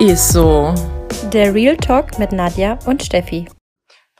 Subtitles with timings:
[0.00, 0.74] Ist so.
[1.32, 3.48] Der Real Talk mit Nadja und Steffi.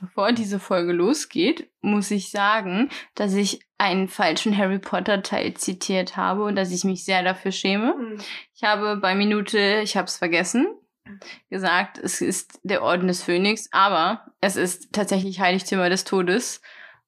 [0.01, 6.16] Bevor diese Folge losgeht, muss ich sagen, dass ich einen falschen Harry Potter Teil zitiert
[6.16, 8.16] habe und dass ich mich sehr dafür schäme.
[8.55, 10.66] Ich habe bei Minute, ich habe es vergessen,
[11.51, 16.62] gesagt, es ist der Orden des Phönix, aber es ist tatsächlich Heiligtümer des Todes.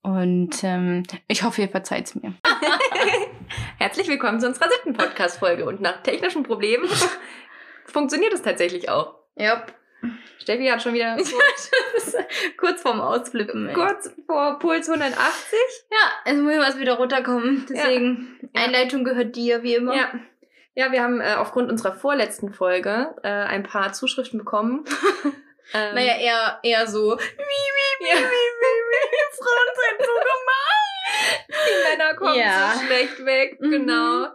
[0.07, 2.33] Und ähm, ich hoffe, ihr verzeiht's mir.
[3.79, 5.65] Herzlich willkommen zu unserer siebten Podcast-Folge.
[5.65, 6.89] Und nach technischen Problemen
[7.87, 9.17] funktioniert es tatsächlich auch.
[9.35, 9.67] Ja.
[10.39, 12.17] Steffi hat schon wieder kurz,
[12.57, 13.67] Kurz vorm Ausflippen.
[13.69, 13.75] ey.
[13.75, 15.19] kurz vor Puls 180.
[15.91, 17.67] Ja, es muss was wieder runterkommen.
[17.69, 18.63] Deswegen, Ja.
[18.63, 19.97] Einleitung gehört dir, wie immer.
[19.97, 20.13] Ja.
[20.77, 24.85] Ja, wir haben äh, aufgrund unserer vorletzten Folge äh, ein paar Zuschriften bekommen.
[25.75, 27.17] ähm, Naja, eher, eher so.
[27.19, 27.19] ja.
[29.37, 31.47] Frauen sind so gemein.
[31.49, 32.73] Die Männer kommen Ja.
[32.75, 33.71] so schlecht weg, Mhm.
[33.71, 34.27] genau.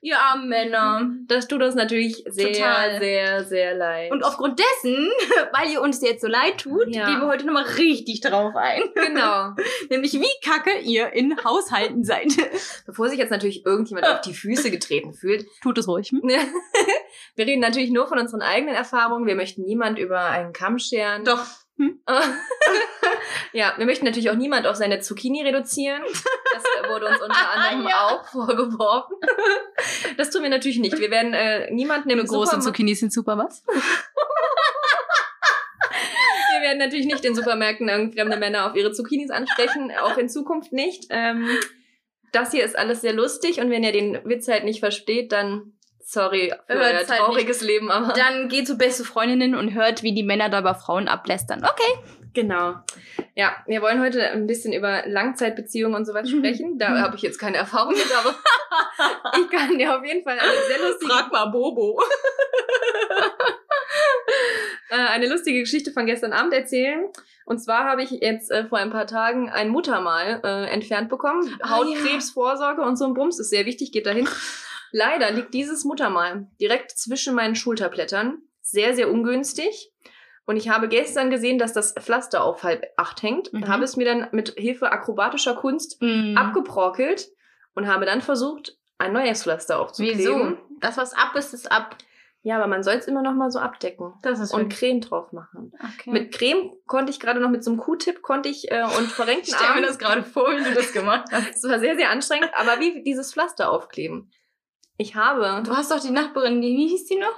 [0.00, 1.10] Ihr armen Männer.
[1.26, 2.98] Das tut uns natürlich sehr, Total.
[3.00, 4.10] sehr, sehr leid.
[4.12, 5.10] Und aufgrund dessen,
[5.52, 7.06] weil ihr uns jetzt so leid tut, Ja.
[7.06, 8.82] gehen wir heute nochmal richtig drauf ein.
[8.94, 9.50] genau.
[9.90, 12.28] Nämlich, wie kacke ihr in Haushalten seid.
[12.86, 16.12] Bevor sich jetzt natürlich irgendjemand auf die Füße getreten fühlt, Tut es ruhig.
[16.12, 19.26] wir reden natürlich nur von unseren eigenen Erfahrungen.
[19.26, 21.24] Wir möchten niemand über einen Kamm scheren.
[21.24, 21.44] Doch.
[23.52, 26.02] ja, wir möchten natürlich auch niemand auf seine Zucchini reduzieren.
[26.04, 28.06] Das wurde uns unter anderem Ja.
[28.08, 29.16] auch vorgeworfen.
[30.16, 30.98] Das tun wir natürlich nicht.
[30.98, 33.64] Wir werden äh, niemanden im Supermarkt, Zucchinis sind super was?
[36.52, 40.72] wir werden natürlich nicht in Supermärkten fremde Männer auf ihre Zucchinis ansprechen, auch in Zukunft
[40.72, 41.06] nicht.
[41.10, 41.48] Ähm,
[42.32, 45.72] das hier ist alles sehr lustig und wenn ihr den Witz halt nicht versteht, dann
[46.12, 50.14] sorry für euer halt trauriges Leben, aber Dann geht zu beste Freundinnen und hört, wie
[50.14, 51.64] die Männer da bei Frauen ablästern.
[51.64, 51.98] Okay.
[52.34, 52.76] Genau.
[53.34, 56.78] Ja, wir wollen heute ein bisschen über Langzeitbeziehungen und sowas sprechen.
[56.78, 58.34] Da habe ich jetzt keine Erfahrung mit, aber
[59.38, 62.00] ich kann dir auf jeden Fall eine sehr lustige, mal Bobo.
[64.90, 67.10] äh, eine lustige Geschichte von gestern Abend erzählen.
[67.44, 71.58] Und zwar habe ich jetzt äh, vor ein paar Tagen ein Muttermal äh, entfernt bekommen.
[71.60, 74.28] Ah, Hautkrebsvorsorge und so ein Bums ist sehr wichtig, geht dahin.
[74.92, 78.38] Leider liegt dieses Muttermal direkt zwischen meinen Schulterblättern.
[78.60, 79.90] Sehr, sehr ungünstig.
[80.44, 83.52] Und ich habe gestern gesehen, dass das Pflaster auf halb acht hängt.
[83.52, 83.66] Mhm.
[83.68, 86.36] Habe es mir dann mit Hilfe akrobatischer Kunst Mhm.
[86.36, 87.28] abgebrockelt
[87.74, 90.18] und habe dann versucht, ein neues Pflaster aufzukleben.
[90.18, 90.58] Wieso?
[90.80, 91.96] Das, was ab ist, ist ab.
[92.44, 95.30] Ja, aber man soll es immer noch mal so abdecken Das ist und Creme drauf
[95.32, 95.72] machen.
[95.78, 96.10] okay.
[96.10, 99.48] Mit Creme konnte ich gerade noch mit so einem Q-Tip konnte ich äh, und verrenkten
[99.48, 101.50] ich stell mir das gerade vor, wie du das gemacht hast.
[101.54, 104.32] Es war sehr, sehr anstrengend, aber wie dieses Pflaster aufkleben.
[104.96, 107.34] Ich habe Du hast doch die Nachbarin, die, wie hieß die noch?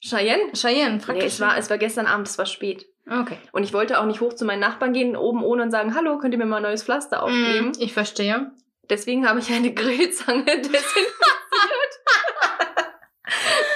[0.00, 0.52] Cheyenne.
[0.52, 2.86] Cheyenne, frag Nee, es war, es war gestern Abend, es war spät.
[3.08, 3.38] Okay.
[3.52, 6.18] Und ich wollte auch nicht hoch zu meinen Nachbarn gehen, oben ohne und sagen, hallo,
[6.18, 7.70] könnt ihr mir mal ein neues Pflaster aufkleben?
[7.70, 8.52] Mm, ich verstehe.
[8.88, 10.84] Deswegen habe ich eine Grillzange desinfiziert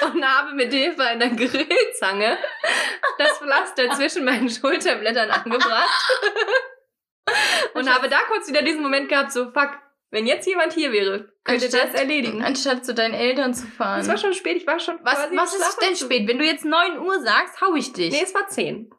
[0.14, 2.38] und habe mit Hilfe einer Grillzange
[3.18, 5.90] das Pflaster zwischen meinen Schulterblättern angebracht
[7.74, 9.70] und habe da kurz wieder diesen Moment gehabt, so fuck,
[10.10, 12.42] wenn jetzt jemand hier wäre, könnte das erledigen.
[12.42, 14.00] Anstatt zu deinen Eltern zu fahren.
[14.00, 16.28] Es war schon spät, ich war schon was was ist denn spät?
[16.28, 18.12] Wenn du jetzt 9 Uhr sagst, hau ich dich.
[18.12, 18.90] Nee, es war 10.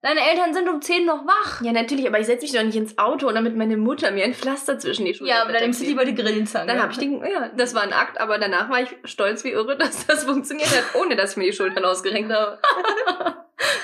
[0.00, 1.60] Deine Eltern sind um 10 noch wach.
[1.60, 4.32] Ja, natürlich, aber ich setze mich doch nicht ins Auto, damit meine Mutter mir ein
[4.32, 6.68] Pflaster zwischen die Schulterblätter Ja, aber dann nimmst du lieber die Grillenzange.
[6.68, 9.50] Dann habe ich den, ja, das war ein Akt, aber danach war ich stolz wie
[9.50, 12.58] irre, dass das funktioniert hat, ohne dass ich mir die Schultern ausgerenkt habe.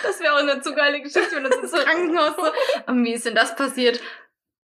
[0.05, 2.45] Das wäre auch eine zu geile Geschichte, wenn du ins Krankenhaus so.
[2.87, 4.01] Und wie ist denn das passiert?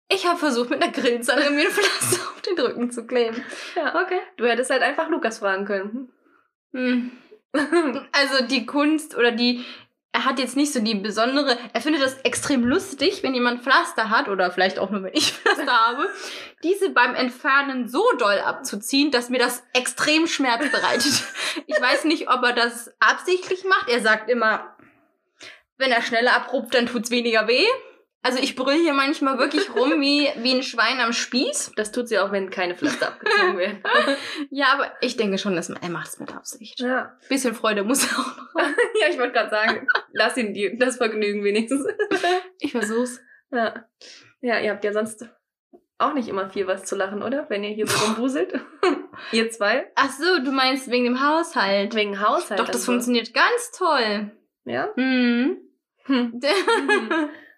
[0.09, 3.44] Ich habe versucht, mit einer Grillenzange mir ein Pflaster auf den Rücken zu kleben.
[3.75, 4.19] Ja, okay.
[4.38, 6.09] Du hättest halt einfach Lukas fragen können.
[6.73, 7.12] Hm.
[8.12, 9.66] Also die Kunst oder die.
[10.12, 11.57] Er hat jetzt nicht so die besondere.
[11.73, 15.31] Er findet das extrem lustig, wenn jemand Pflaster hat, oder vielleicht auch nur, wenn ich
[15.34, 16.09] Pflaster habe,
[16.63, 21.24] diese beim Entfernen so doll abzuziehen, dass mir das extrem Schmerz bereitet.
[21.66, 23.89] Ich weiß nicht, ob er das absichtlich macht.
[23.89, 24.78] Er sagt immer,
[25.78, 27.66] wenn er schneller abrupt, dann tut's weniger weh.
[28.28, 31.72] Also ich brülle hier manchmal wirklich rum wie, wie ein Schwein am Spieß.
[31.78, 33.84] Das tut sie auch, wenn keine Pflaster abgezogen werden.
[34.50, 36.78] Ja, aber ich denke schon, dass man, er macht es mit Absicht.
[36.81, 37.18] ja.
[37.30, 38.75] Bisschen Freude muss er auch noch haben.
[39.01, 41.88] ja, ich wollte gerade sagen, lass ihn die, das Vergnügen wenigstens.
[42.60, 43.22] Ich versuch's.
[43.50, 43.86] ja.
[44.42, 45.25] ja, ihr habt ja sonst
[45.98, 47.46] auch nicht immer viel was zu lachen, oder?
[47.50, 48.60] Wenn ihr hier so rumbuselt.
[49.31, 49.90] ihr zwei.
[49.96, 51.96] Ach so, du meinst wegen dem Haushalt.
[51.96, 52.60] Wegen Haushalt.
[52.60, 52.92] Doch, das und so.
[52.92, 54.31] funktioniert ganz toll.
[54.66, 54.90] Ja?
[54.98, 55.62] Mhm.
[56.04, 56.42] Hm.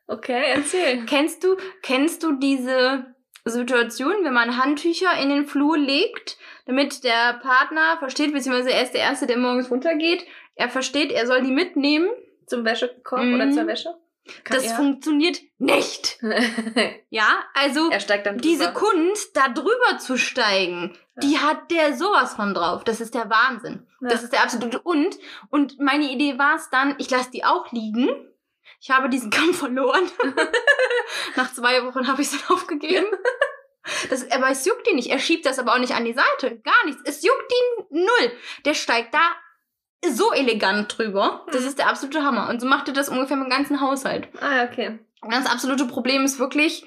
[0.09, 1.05] Okay, erzähl.
[1.05, 3.05] kennst du, kennst du diese
[3.45, 8.93] Situation, wenn man Handtücher in den Flur legt, damit der Partner versteht, beziehungsweise er ist
[8.93, 10.25] der Erste, der morgens runtergeht,
[10.55, 12.09] er versteht, er soll die mitnehmen
[12.47, 13.33] Zum Wäschekorb Mhm.
[13.35, 13.95] oder zur Wäsche?
[14.43, 14.75] Kann- Das ja.
[14.75, 16.17] funktioniert nicht.
[17.11, 18.71] Ja, also er steigt dann diese.
[18.73, 21.21] Kunst, da drüber zu steigen, Ja.
[21.27, 22.83] die hat der sowas von drauf.
[22.83, 23.87] Das ist der Wahnsinn.
[24.01, 24.09] Ja.
[24.09, 25.17] Das ist der absolute und.
[25.49, 28.09] Und meine Idee war es dann, ich lasse die auch liegen.
[28.81, 30.09] Ich habe diesen Kampf verloren.
[31.35, 33.07] Nach zwei Wochen habe ich es dann aufgegeben.
[34.09, 35.09] Das, aber es juckt ihn nicht.
[35.09, 36.59] Er schiebt das aber auch nicht an die Seite.
[36.59, 37.01] Gar nichts.
[37.05, 38.31] Es juckt ihn null.
[38.65, 39.21] Der steigt da
[40.07, 41.45] so elegant drüber.
[41.51, 42.49] Das ist der absolute Hammer.
[42.49, 44.29] Und so macht er das ungefähr mit dem ganzen Haushalt.
[44.39, 44.99] Ah, okay.
[45.21, 46.85] Und das absolute Problem ist wirklich,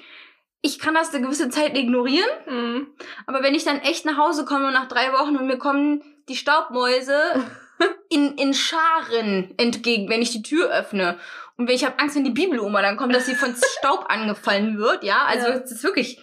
[0.61, 2.29] ich kann das eine gewisse Zeit ignorieren.
[2.47, 2.87] Mhm.
[3.27, 6.35] Aber wenn ich dann echt nach Hause komme nach drei Wochen und mir kommen die
[6.35, 7.43] Staubmäuse
[8.09, 11.19] in, in Scharen entgegen, wenn ich die Tür öffne.
[11.57, 14.77] Und wenn ich habe Angst, wenn die Bibeloma dann kommt, dass sie von Staub angefallen
[14.77, 15.25] wird, ja.
[15.25, 15.53] Also Ja.
[15.55, 16.19] es ist wirklich.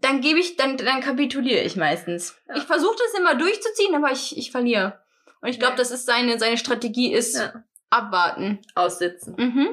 [0.00, 2.36] Dann gebe ich, dann, dann kapituliere ich meistens.
[2.48, 2.56] Ja.
[2.56, 5.00] Ich versuche das immer durchzuziehen, aber ich, ich verliere.
[5.40, 5.78] Und ich glaube, Ja.
[5.78, 7.62] das ist seine, seine Strategie ist Ja.
[7.90, 8.60] abwarten.
[8.74, 9.34] Aussitzen.
[9.38, 9.68] Mhm.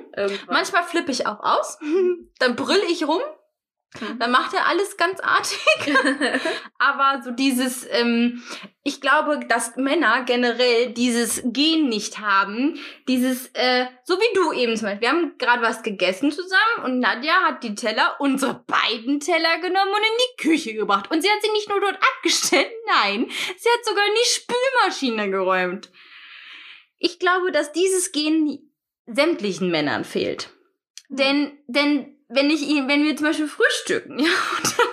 [0.48, 1.80] Manchmal flippe ich auch aus.
[2.40, 3.22] Dann brüll ich rum.
[4.00, 4.20] Mhm.
[4.20, 5.60] Dann macht er alles ganz artig.
[6.78, 8.44] Aber so dieses, ähm,
[8.84, 12.80] ich glaube, dass Männer generell dieses Gen nicht haben.
[13.08, 15.02] Dieses, äh, so wie du eben zum Beispiel.
[15.02, 19.92] Wir haben gerade was gegessen zusammen und Nadja hat die Teller, unsere beiden Teller genommen
[19.92, 21.10] und in die Küche gebracht.
[21.12, 25.32] Und sie hat sie nicht nur dort abgestellt, nein, sie hat sogar in die Spülmaschine
[25.32, 25.90] geräumt.
[27.00, 28.72] Ich glaube, dass dieses Gen
[29.08, 30.52] sämtlichen Männern fehlt.
[31.10, 34.88] Denn, denn, wenn ich ihn, wenn wir zum Beispiel frühstücken, ja, und dann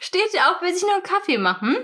[0.00, 1.76] steht er auf, will sich noch einen Kaffee machen,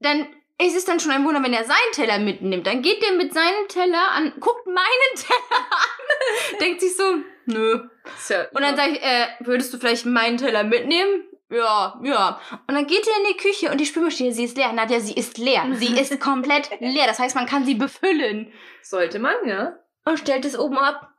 [0.00, 0.26] dann
[0.60, 2.66] ist es dann schon ein Wunder, wenn er seinen Teller mitnimmt.
[2.66, 7.80] Dann geht der mit seinem Teller an, guckt meinen Teller an, denkt sich so, nö.
[8.18, 11.24] Sir, Und dann sage ich, äh, würdest du vielleicht meinen Teller mitnehmen?
[11.50, 12.40] Ja, ja.
[12.66, 14.72] Und dann geht er in die Küche und die Spülmaschine, sie ist leer.
[14.72, 15.66] Nadja, sie ist leer.
[15.74, 17.06] Sie ist komplett leer.
[17.06, 19.78] Das heißt, man kann sie befüllen Sollte man, ja.
[20.04, 21.11] und stellt es oben ab.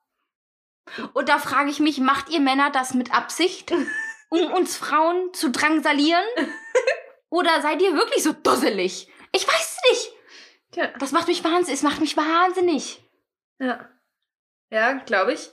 [1.13, 3.71] Und da frage ich mich, macht ihr Männer das mit Absicht,
[4.30, 6.24] um uns Frauen zu drangsalieren?
[7.30, 9.09] Oder seid ihr wirklich so dusselig?
[9.31, 10.13] Ich weiß es nicht.
[10.71, 10.88] Tja.
[11.00, 11.74] Das macht mich wahnsinnig.
[11.74, 13.01] Es macht mich wahnsinnig.
[13.59, 13.89] Ja.
[14.69, 15.50] Ja, glaube ich.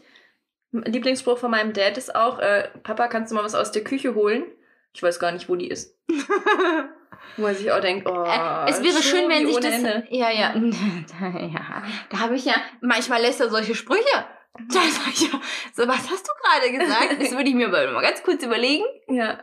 [0.73, 4.15] Lieblingsspruch von meinem Dad ist auch, äh, Papa, kannst du mal was aus der Küche
[4.15, 4.45] holen?
[4.93, 5.97] Ich weiß gar nicht, wo die ist.
[7.37, 9.75] Wo er sich auch denkt, oh, Äh, es wäre schön, wenn sich das.
[9.75, 10.07] Ende.
[10.11, 10.55] Ja, ja.
[11.21, 11.83] ja.
[12.11, 12.55] Da habe ich ja.
[12.81, 14.27] Manchmal lässt er solche Sprüche.
[14.73, 15.41] Da sag ich ja,
[15.75, 17.23] so, was hast du gerade gesagt?
[17.23, 18.85] Das würde ich mir aber mal ganz kurz überlegen.
[19.09, 19.39] Ja.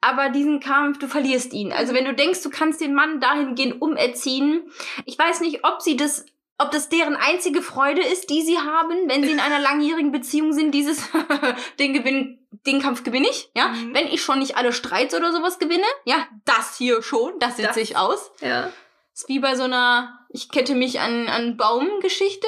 [0.00, 1.72] Aber diesen Kampf, du verlierst ihn.
[1.72, 4.70] Also wenn du denkst, du kannst den Mann dahingehend umerziehen,
[5.06, 6.24] ich weiß nicht, ob sie das,
[6.58, 10.52] ob das deren einzige Freude ist, die sie haben, wenn sie in einer langjährigen Beziehung
[10.52, 11.08] sind, dieses,
[11.78, 13.68] den Gewinn, den Kampf gewinne ich, ja.
[13.68, 13.94] Mhm.
[13.94, 17.66] Wenn ich schon nicht alle Streits oder sowas gewinne, ja, das hier schon, das Das.
[17.66, 18.32] sitze ich aus.
[18.40, 18.70] Ja.
[19.14, 22.46] Ist wie bei so einer, ich kette mich an, an Baum-Geschichte,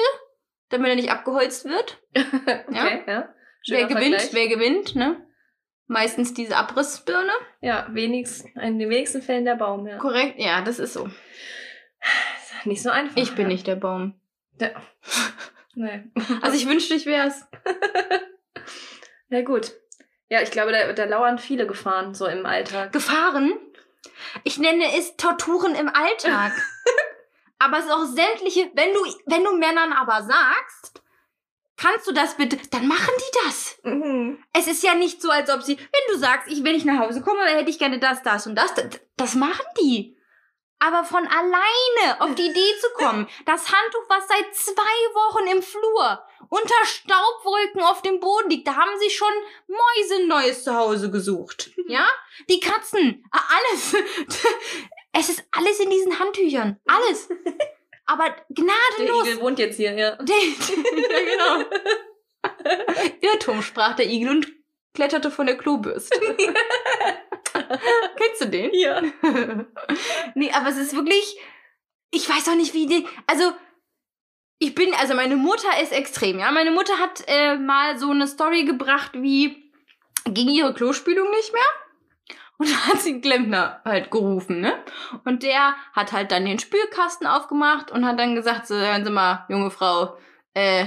[0.73, 1.99] damit er nicht abgeholzt wird.
[2.67, 3.05] Okay, ja.
[3.05, 4.33] wer Schöner gewinnt, Vergleich.
[4.33, 5.25] wer gewinnt, ne?
[5.87, 7.31] Meistens diese Abrissbirne.
[7.61, 9.97] Ja, wenigst, in den wenigsten Fällen der Baum, ja.
[9.97, 11.09] Korrekt, ja, das ist so.
[12.65, 13.17] Nicht so einfach.
[13.17, 13.47] Ich bin ja.
[13.49, 14.15] nicht der Baum.
[15.75, 16.03] Nee.
[16.43, 17.47] Also ich wünschte, ich wär's.
[19.29, 19.71] Ja, gut.
[20.29, 22.93] Ja, ich glaube, da, da lauern viele Gefahren so im Alltag.
[22.93, 23.53] Gefahren?
[24.43, 26.51] Ich nenne es Torturen im Alltag.
[27.63, 31.01] Aber es ist auch sämtliche, wenn du, wenn du Männern aber sagst,
[31.77, 33.79] kannst du das bitte, dann machen die das.
[33.83, 34.43] Mhm.
[34.53, 36.99] Es ist ja nicht so, als ob sie, wenn du sagst, ich, wenn ich nach
[36.99, 40.17] Hause komme, hätte ich gerne das, das und das, das, das machen die.
[40.79, 44.73] Aber von alleine auf die Idee zu kommen, das Handtuch, was seit zwei
[45.13, 49.31] Wochen im Flur unter Staubwolken auf dem Boden liegt, da haben sie schon
[49.67, 51.71] Mäuse neues Zuhause gesucht.
[51.87, 52.07] Ja?
[52.49, 53.95] Die Katzen, alles.
[55.13, 56.79] Es ist alles in diesen Handtüchern.
[56.85, 57.29] Alles.
[58.05, 59.27] Aber Der gnadenlos.
[59.27, 60.17] Igel wohnt jetzt hier, ja.
[60.19, 61.63] ja, genau.
[63.21, 64.47] Irrtum, sprach der Igel und
[64.93, 66.19] kletterte von der Klobürste.
[68.17, 68.73] Kennst du den?
[68.73, 69.01] Ja.
[70.35, 71.37] nee, aber es ist wirklich,
[72.11, 73.53] ich weiß auch nicht, wie die, also,
[74.59, 76.51] ich bin, also meine Mutter ist extrem, ja.
[76.51, 79.71] Meine Mutter hat äh, mal so eine Story gebracht, wie
[80.25, 81.61] ging ihre Klospülung nicht mehr.
[82.57, 84.73] Und da hat sie einen Klempner halt gerufen, ne?
[85.25, 89.11] Und der hat halt dann den Spülkasten aufgemacht und hat dann gesagt, so, hören Sie
[89.11, 90.15] mal, junge Frau,
[90.53, 90.85] äh,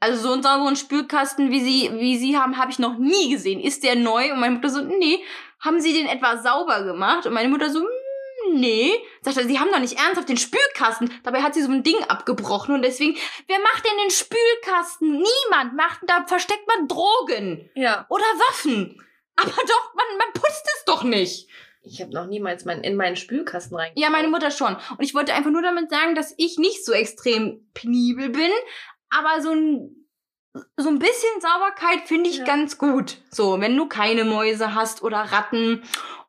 [0.00, 3.60] also so einen sauberen Spülkasten, wie Sie, wie Sie haben, habe ich noch nie gesehen.
[3.60, 4.32] Ist der neu?
[4.32, 5.18] Und meine Mutter so, nee.
[5.60, 7.26] Haben Sie den etwa sauber gemacht?
[7.26, 8.92] Und meine Mutter so, "Mm, nee.
[9.20, 11.12] Sagt er, Sie haben doch nicht ernsthaft den Spülkasten.
[11.22, 13.16] Dabei hat sie so ein Ding abgebrochen und deswegen,
[13.46, 15.08] wer macht denn den Spülkasten?
[15.12, 18.06] Niemand macht, da versteckt man Drogen Ja.
[18.08, 19.00] oder Waffen.
[19.36, 21.48] Aber doch, man, man putzt es doch nicht.
[21.84, 24.02] Ich habe noch niemals mein, in meinen Spülkasten reingeschaut.
[24.02, 24.76] Ja, meine Mutter schon.
[24.76, 28.50] Und ich wollte einfach nur damit sagen, dass ich nicht so extrem penibel bin,
[29.10, 29.96] aber so ein
[30.76, 32.44] so ein bisschen Sauberkeit finde ich Ja.
[32.44, 33.16] ganz gut.
[33.30, 35.82] So, wenn du keine Mäuse hast oder Ratten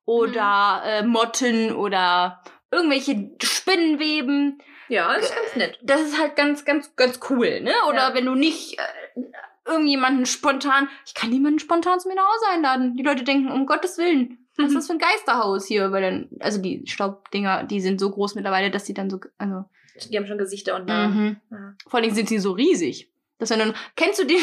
[0.06, 2.42] oder äh, Motten oder
[2.72, 4.62] irgendwelche Spinnenweben.
[4.88, 5.80] Ja, das ist ganz nett.
[5.84, 7.74] Das ist halt ganz, ganz, ganz cool, ne?
[7.90, 8.14] Oder Ja.
[8.14, 9.22] wenn du nicht äh,
[9.66, 12.96] irgendjemanden spontan, ich kann niemanden spontan zu mir nach Hause einladen.
[12.96, 15.92] Die Leute denken, um Gottes Willen, was ist das für ein Geisterhaus hier?
[15.92, 19.66] Weil dann, also die Staubdinger, die sind so groß mittlerweile, dass die dann so, also,
[20.10, 21.16] Die haben schon Gesichter und Namen.
[21.18, 21.38] mhm.
[21.52, 21.74] Ja.
[21.88, 23.10] vor allen Dingen sind sie so riesig.
[23.40, 24.38] Dass wenn dann, kennst du die,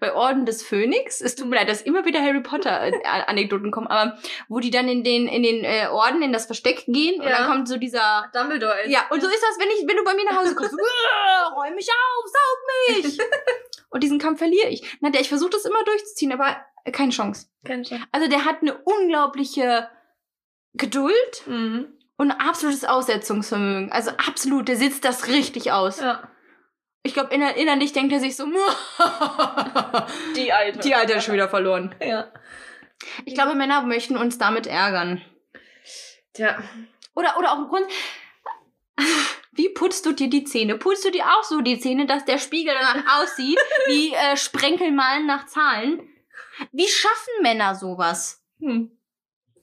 [0.00, 1.20] bei Orden des Phönix?
[1.20, 2.92] Es tut mir leid, dass immer wieder Harry Potter äh,
[3.26, 6.84] Anekdoten kommen, aber wo die dann in den, in den äh, Orden, in das Versteck
[6.86, 7.38] gehen und Ja.
[7.38, 8.90] dann kommt so dieser, Dumbledore ist.
[8.90, 10.72] ja, und so ist das, wenn ich, wenn du bei mir nach Hause kommst.
[10.74, 13.18] "Uah, Räum mich auf, saug mich.
[13.90, 14.96] und diesen Kampf verliere ich.
[15.00, 17.46] Na, der, ich versuche das immer durchzuziehen, aber äh, keine Chance.
[17.64, 18.00] Kein Scheiß.
[18.12, 19.88] Also der hat eine unglaubliche
[20.74, 21.86] Geduld Mhm.
[22.16, 23.90] und ein absolutes Aussetzungsvermögen.
[23.92, 26.00] Also absolut, der sitzt das richtig aus.
[26.00, 26.28] Ja.
[27.02, 28.46] Ich glaube, inner innerlich denkt er sich so,
[30.36, 30.80] Die alte.
[30.80, 31.94] die Alte hat schon wieder verloren.
[32.02, 32.32] Ja.
[33.24, 35.22] Ich glaube, Männer möchten uns damit ärgern.
[36.34, 36.62] Tja.
[37.14, 37.86] Oder, oder auch Grund.
[39.52, 40.76] Wie putzt du dir die Zähne?
[40.76, 45.26] Putzt du dir auch so die Zähne, dass der Spiegel dann aussieht wie äh, Sprenkelmalen
[45.26, 46.08] nach Zahlen?
[46.72, 48.44] Wie schaffen Männer sowas?
[48.60, 48.90] Hm.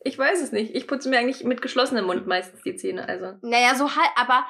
[0.03, 0.75] Ich weiß es nicht.
[0.75, 3.07] Ich putze mir eigentlich mit geschlossenem Mund meistens die Zähne.
[3.07, 3.37] Also.
[3.41, 4.45] Naja, so halt, aber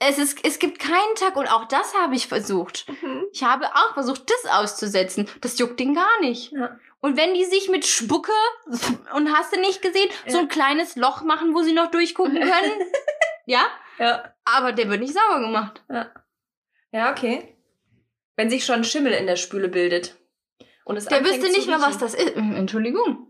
[0.00, 2.86] es, ist, es gibt keinen Tag, und auch das habe ich versucht.
[3.32, 5.28] Ich habe auch versucht, das auszusetzen.
[5.40, 6.52] Das juckt den gar nicht.
[6.52, 6.78] Ja.
[7.00, 8.32] Und wenn die sich mit Spucke
[9.14, 10.42] und hast du nicht gesehen, so Ja.
[10.42, 12.80] ein kleines Loch machen, wo sie noch durchgucken können,
[13.46, 13.62] ja,
[13.98, 14.32] Ja.
[14.44, 15.82] aber der wird nicht sauber gemacht.
[16.90, 17.56] Ja, okay.
[18.36, 20.16] Wenn sich schon Schimmel in der Spüle bildet.
[20.84, 22.34] Und es Der wüsste nicht mehr, was das ist.
[22.36, 23.26] Äh, Entschuldigung.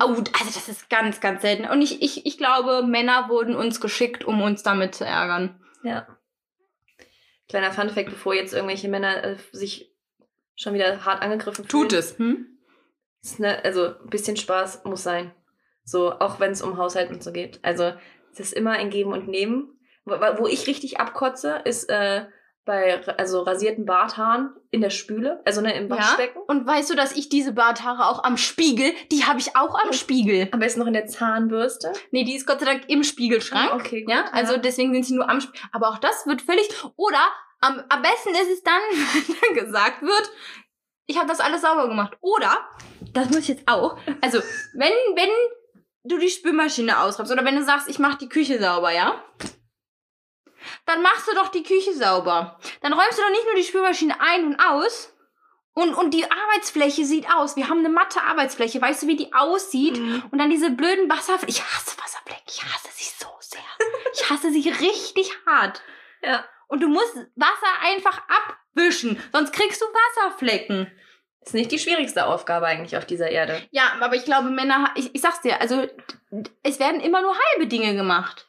[0.00, 1.68] Oh, also das ist ganz, ganz selten.
[1.68, 5.60] Und ich, ich, ich glaube, Männer wurden uns geschickt, um uns damit zu ärgern.
[5.82, 6.18] Ja.
[7.48, 9.94] Kleiner Funfact, bevor jetzt irgendwelche Männer äh, sich
[10.56, 11.88] schon wieder hart angegriffen fühlen.
[11.92, 12.18] es.
[12.18, 12.58] Hm?
[13.22, 15.32] Ist, ne, also ein bisschen Spaß muss sein.
[15.84, 17.60] So, auch wenn es um Haushalt und so geht.
[17.62, 17.92] Also
[18.32, 19.78] es ist immer ein Geben und Nehmen.
[20.04, 22.26] Wo, wo ich richtig abkotze, ist äh,
[22.66, 25.96] bei also rasierten Barthaaren in der Spüle, also ne, im Ja.
[25.96, 26.42] Waschbecken.
[26.48, 29.92] Und weißt du, dass ich diese Barthaare auch am Spiegel, die habe ich auch am
[29.92, 30.48] Spiegel.
[30.50, 31.92] Am besten noch in der Zahnbürste.
[32.10, 33.70] Nee, die ist Gott sei Dank im Spiegelschrank.
[33.72, 34.58] Ah, okay, gut, ja, also ja.
[34.58, 35.60] deswegen sind sie nur am Spiegel.
[35.72, 36.68] Aber auch das wird völlig.
[36.96, 37.20] Oder
[37.60, 40.30] am, am besten ist es dann, wenn dann gesagt wird,
[41.06, 42.18] ich habe das alles sauber gemacht.
[42.20, 42.68] Oder,
[43.12, 44.40] das muss ich jetzt auch, also
[44.74, 45.30] wenn, wenn
[46.02, 49.22] du die Spülmaschine ausräumst oder wenn du sagst, ich mache die Küche sauber, ja?
[50.86, 52.58] Dann machst du doch die Küche sauber.
[52.80, 55.12] Dann räumst du doch nicht nur die Spülmaschine ein und aus.
[55.74, 57.56] Und, und die Arbeitsfläche sieht aus.
[57.56, 58.80] Wir haben eine matte Arbeitsfläche.
[58.80, 59.98] Weißt du, wie die aussieht?
[59.98, 60.22] Mhm.
[60.30, 61.48] Und dann diese blöden Wasserflecken.
[61.48, 62.44] Ich hasse Wasserflecken.
[62.48, 63.60] Ich hasse sie so sehr.
[64.14, 65.82] Ich hasse sie richtig hart.
[66.22, 66.44] Ja.
[66.68, 69.20] Und du musst Wasser einfach abwischen.
[69.32, 70.90] Sonst kriegst du Wasserflecken.
[71.42, 73.62] Ist nicht die schwierigste Aufgabe eigentlich auf dieser Erde.
[73.70, 75.86] Ja, aber ich glaube, Männer, ich, ich sag's dir, also
[76.62, 78.48] es werden immer nur halbe Dinge gemacht.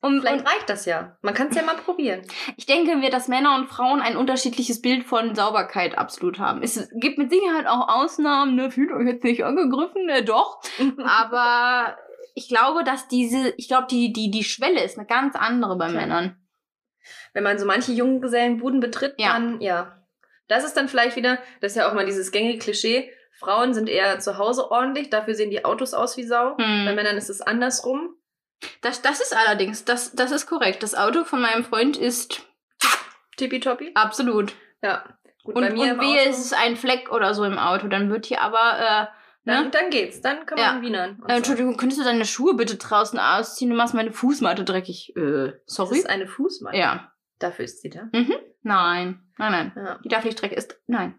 [0.00, 1.16] Und, Vielleicht und reicht das ja.
[1.22, 2.22] Man kann es ja mal probieren.
[2.56, 6.62] ich denke mir, dass Männer und Frauen ein unterschiedliches Bild von Sauberkeit absolut haben.
[6.62, 10.60] Es gibt mit Sicherheit auch Ausnahmen, ne, fühlt euch jetzt nicht angegriffen, äh, doch.
[11.04, 11.96] Aber
[12.34, 15.88] ich glaube, dass diese, ich glaube, die, die, die Schwelle ist eine ganz andere bei
[15.88, 16.00] Klar.
[16.02, 16.36] Männern.
[17.32, 19.32] Wenn man so manche Junggesellenbuden betritt, Ja.
[19.32, 19.94] dann ja.
[20.46, 23.88] Das ist dann vielleicht wieder, das ist ja auch mal dieses gängige Klischee, Frauen sind
[23.88, 26.54] eher zu Hause ordentlich, dafür sehen die Autos aus wie Sau.
[26.56, 26.94] Bei Hm.
[26.94, 28.14] Männern ist es andersrum.
[28.80, 30.82] Das, das ist allerdings, das, das ist korrekt.
[30.82, 32.42] Das Auto von meinem Freund ist
[33.36, 33.92] Tippitoppi.
[33.94, 34.54] absolut.
[34.82, 35.04] Ja.
[35.44, 37.88] Gut, Und, bei mir und wehe, Auto, es ist ein Fleck oder so im Auto.
[37.88, 39.06] Dann wird hier aber, äh,
[39.44, 39.70] dann, ne?
[39.70, 40.20] dann geht's.
[40.20, 40.72] Dann kann Ja.
[40.72, 41.10] man wienern.
[41.20, 41.36] und Äh, so.
[41.36, 43.70] Entschuldigung, könntest du deine Schuhe bitte draußen ausziehen?
[43.70, 45.16] Du machst meine Fußmatte dreckig.
[45.16, 45.98] Äh, Das sorry?
[45.98, 46.76] ist eine Fußmatte.
[46.76, 47.12] Ja.
[47.38, 48.08] Dafür ist sie da.
[48.62, 49.22] Nein.
[49.38, 49.72] Nein, nein.
[49.76, 49.98] Ja.
[50.04, 50.76] Die darf nicht dreckig ist.
[50.88, 51.14] Nein.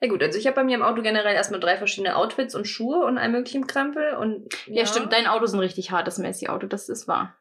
[0.00, 2.66] Ja gut, also ich habe bei mir im Auto generell erstmal drei verschiedene Outfits und
[2.66, 5.12] Schuhe und all möglichen Krempel und Ja, stimmt.
[5.12, 6.66] Dein Auto ist ein richtig hartes Messi-Auto.
[6.66, 7.36] Das ist wahr.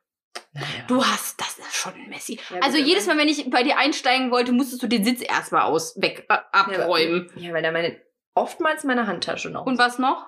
[0.88, 2.40] Du hast, das ist schon ein Messi.
[2.50, 5.22] Ja, also aber- jedes Mal, wenn ich bei dir einsteigen wollte, musstest du den Sitz
[5.22, 7.30] erstmal aus, weg, äh, abräumen.
[7.36, 8.00] Ja, weil da meine
[8.36, 9.66] oftmals meine Handtasche noch.
[9.66, 10.28] Und was noch?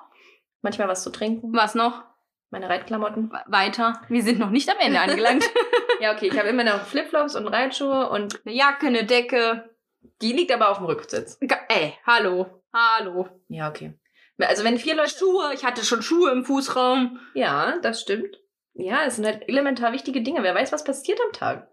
[0.61, 2.03] manchmal was zu trinken, Was noch?
[2.49, 3.31] meine Reitklamotten.
[3.47, 4.01] Weiter.
[4.09, 5.43] Wir sind noch nicht am Ende angelangt.
[5.99, 9.75] Ja, okay, ich habe immer noch Flipflops und Reitschuhe und eine Jacke, eine Decke.
[10.21, 11.37] Die liegt aber auf dem Rücksitz.
[11.69, 12.45] Ey, hallo.
[12.73, 13.27] Hallo.
[13.49, 13.93] Ja, okay.
[14.39, 15.51] Also wenn vier Leute Schuhe.
[15.53, 17.19] Ich hatte schon Schuhe im Fußraum.
[17.33, 18.37] Ja, das stimmt.
[18.73, 20.43] Ja, es sind halt elementar wichtige Dinge.
[20.43, 21.67] Wer weiß, was passiert am Tag.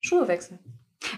[0.00, 0.60] Schuhe wechseln.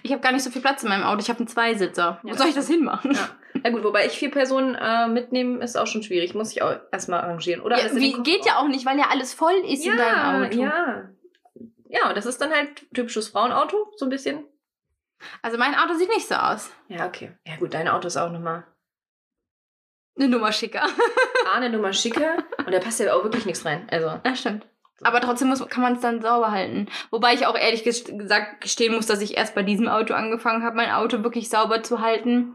[0.02, 1.21] Ich habe gar nicht so viel Platz in meinem Auto.
[1.21, 2.21] Ich habe einen Zweisitzer.
[2.23, 2.35] Wo Ja.
[2.37, 3.12] soll ich das hinmachen?
[3.12, 3.28] Ja.
[3.64, 6.35] Ja gut, wobei ich vier Personen äh, mitnehmen, ist auch schon schwierig.
[6.35, 7.61] Muss ich auch erstmal arrangieren.
[7.61, 10.45] Oder Ja, in wie, geht ja auch nicht, weil ja alles voll ist in deinem
[10.45, 10.59] Auto.
[10.61, 11.11] Ja,
[11.88, 12.09] ja.
[12.09, 14.45] und das ist dann halt typisches Frauenauto, so ein bisschen.
[15.43, 16.71] Also mein Auto sieht nicht so aus.
[16.89, 17.33] Ja, okay.
[17.47, 18.65] Ja gut, dein Auto ist auch nochmal
[20.17, 20.83] Eine Nummer schicker.
[20.85, 20.89] A,
[21.57, 23.87] eine Nummer schicker und da passt ja auch wirklich nichts rein.
[23.91, 24.67] Also, Ja, stimmt.
[25.03, 26.87] Aber trotzdem muss, kann man es dann sauber halten.
[27.11, 30.62] Wobei ich auch ehrlich ges- gesagt gestehen muss, dass ich erst bei diesem Auto angefangen
[30.62, 32.55] habe, mein Auto wirklich sauber zu halten.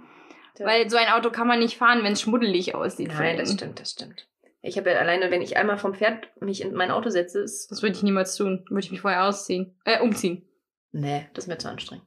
[0.59, 3.11] Weil so ein Auto kann man nicht fahren, wenn es schmuddelig aussieht.
[3.17, 4.27] Nein, das stimmt, das stimmt.
[4.61, 7.69] Ich habe ja alleine, wenn ich einmal vom Pferd mich in mein Auto setze, ist.
[7.71, 8.63] Das würde ich niemals tun.
[8.69, 9.77] Würde ich mich vorher ausziehen.
[9.83, 10.47] Äh, umziehen.
[10.91, 12.05] Nee, das ist mir zu anstrengend.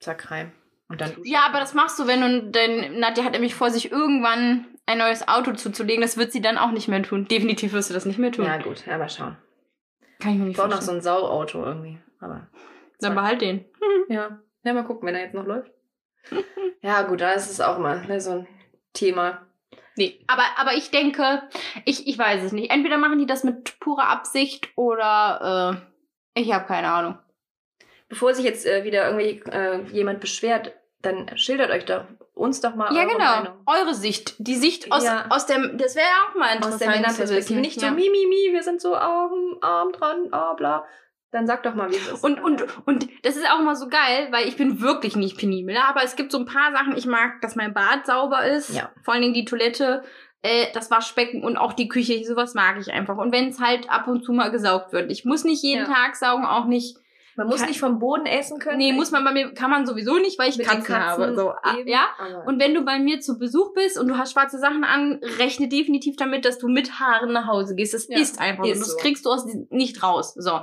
[0.00, 0.52] Zack, rein.
[0.88, 1.30] Und dann duschen.
[1.30, 2.50] Ja, aber das machst du, wenn du.
[2.50, 6.00] Denn Nadja hat nämlich vor, sich irgendwann ein neues Auto zuzulegen.
[6.02, 7.26] Das wird sie dann auch nicht mehr tun.
[7.26, 8.46] Definitiv wirst du das nicht mehr tun.
[8.46, 9.36] Ja, gut, ja, mal schauen.
[10.18, 10.98] Kann ich mir Ich nicht brauche noch so vorstellen.
[10.98, 11.98] ein Sauauto irgendwie.
[12.20, 12.48] Aber.
[13.00, 13.64] Dann behalt den.
[14.08, 14.38] Ja.
[14.64, 15.70] Ja, mal gucken, wenn er jetzt noch läuft.
[16.82, 18.48] ja, gut, da ist es auch mal ne, so ein
[18.94, 19.46] Thema.
[19.96, 21.42] Nee, aber, aber ich denke,
[21.84, 22.70] ich, ich weiß es nicht.
[22.70, 25.82] Entweder machen die das mit purer Absicht oder
[26.34, 27.18] äh, ich habe keine Ahnung.
[28.08, 30.72] Bevor sich jetzt äh, wieder irgendwie äh, jemand beschwert,
[31.02, 33.24] dann schildert euch doch uns doch mal ja, eure genau.
[33.24, 33.54] Meinung.
[33.66, 34.34] Eure Sicht.
[34.38, 35.26] Die Sicht aus, Ja.
[35.28, 35.76] aus dem.
[35.76, 36.72] Das wäre ja auch mal interessant.
[36.74, 37.60] Aus der Männerperspektive.
[37.60, 37.92] Nicht so Ja.
[37.92, 40.84] mi, mi, mi, wir sind so arm, arm dran, ah, bla.
[41.30, 42.24] Dann sag doch mal, wie es ist.
[42.24, 45.74] Und, und, und das ist auch immer so geil, weil ich bin wirklich nicht penibel.
[45.74, 45.84] Ne?
[45.84, 48.70] Aber es gibt so ein paar Sachen, ich mag, dass mein Bad sauber ist.
[48.74, 48.90] Ja.
[49.02, 50.02] Vor allen Dingen die Toilette,
[50.40, 52.24] äh, das Waschbecken und auch die Küche.
[52.24, 53.18] Sowas mag ich einfach.
[53.18, 55.10] Und wenn es halt ab und zu mal gesaugt wird.
[55.10, 55.92] Ich muss nicht jeden Ja.
[55.92, 56.96] Tag saugen, auch nicht.
[57.38, 58.76] Man muss Kann- nicht vom Boden essen können.
[58.78, 61.34] Nee, muss man bei mir, kann man sowieso nicht, weil ich Mit den Katzen, habe.
[61.36, 62.08] So, ah, eben, ja.
[62.46, 65.68] Und wenn du bei mir zu Besuch bist und du hast schwarze Sachen an, rechne
[65.68, 67.94] definitiv damit, dass du mit Haaren nach Hause gehst.
[67.94, 68.70] Das Ja, ist einfach so.
[68.72, 68.96] ist Das so.
[68.98, 70.34] kriegst du aus nicht raus.
[70.34, 70.60] So.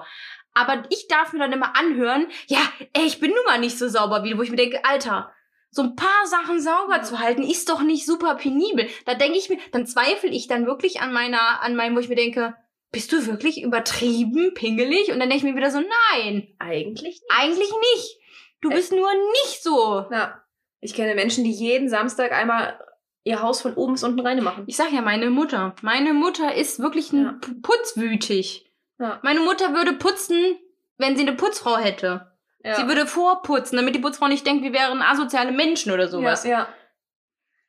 [0.53, 2.59] Aber ich darf mir dann immer anhören, ja,
[2.93, 5.31] ey, ich bin nun mal nicht so sauber wie du, wo ich mir denke, Alter,
[5.71, 7.03] so ein paar Sachen sauber Ja.
[7.03, 8.87] zu halten, ist doch nicht super penibel.
[9.05, 12.09] Da denke ich mir, dann zweifle ich dann wirklich an meiner, an meinem, wo ich
[12.09, 12.55] mir denke,
[12.95, 15.11] bist du wirklich übertrieben, pingelig?
[15.11, 15.79] Und dann denke ich mir wieder so,
[16.13, 17.23] nein, Eigentlich nicht.
[17.27, 18.17] eigentlich nicht.
[18.61, 18.75] Du Äh.
[18.75, 19.11] bist nur
[19.43, 20.05] nicht so.
[20.09, 20.41] Ja.
[20.79, 22.79] Ich kenne Menschen, die jeden Samstag einmal
[23.25, 24.63] ihr Haus von oben bis unten rein machen.
[24.67, 25.75] Ich sag ja, meine Mutter.
[25.81, 27.39] Meine Mutter ist wirklich ein Ja.
[27.61, 28.71] Putzwütig.
[28.97, 29.19] Ja.
[29.23, 30.55] Meine Mutter würde putzen,
[30.97, 32.31] wenn sie eine Putzfrau hätte.
[32.63, 32.75] Ja.
[32.75, 36.45] Sie würde vorputzen, damit die Putzfrau nicht denkt, wir wären asoziale Menschen oder sowas.
[36.45, 36.67] Ja, ja.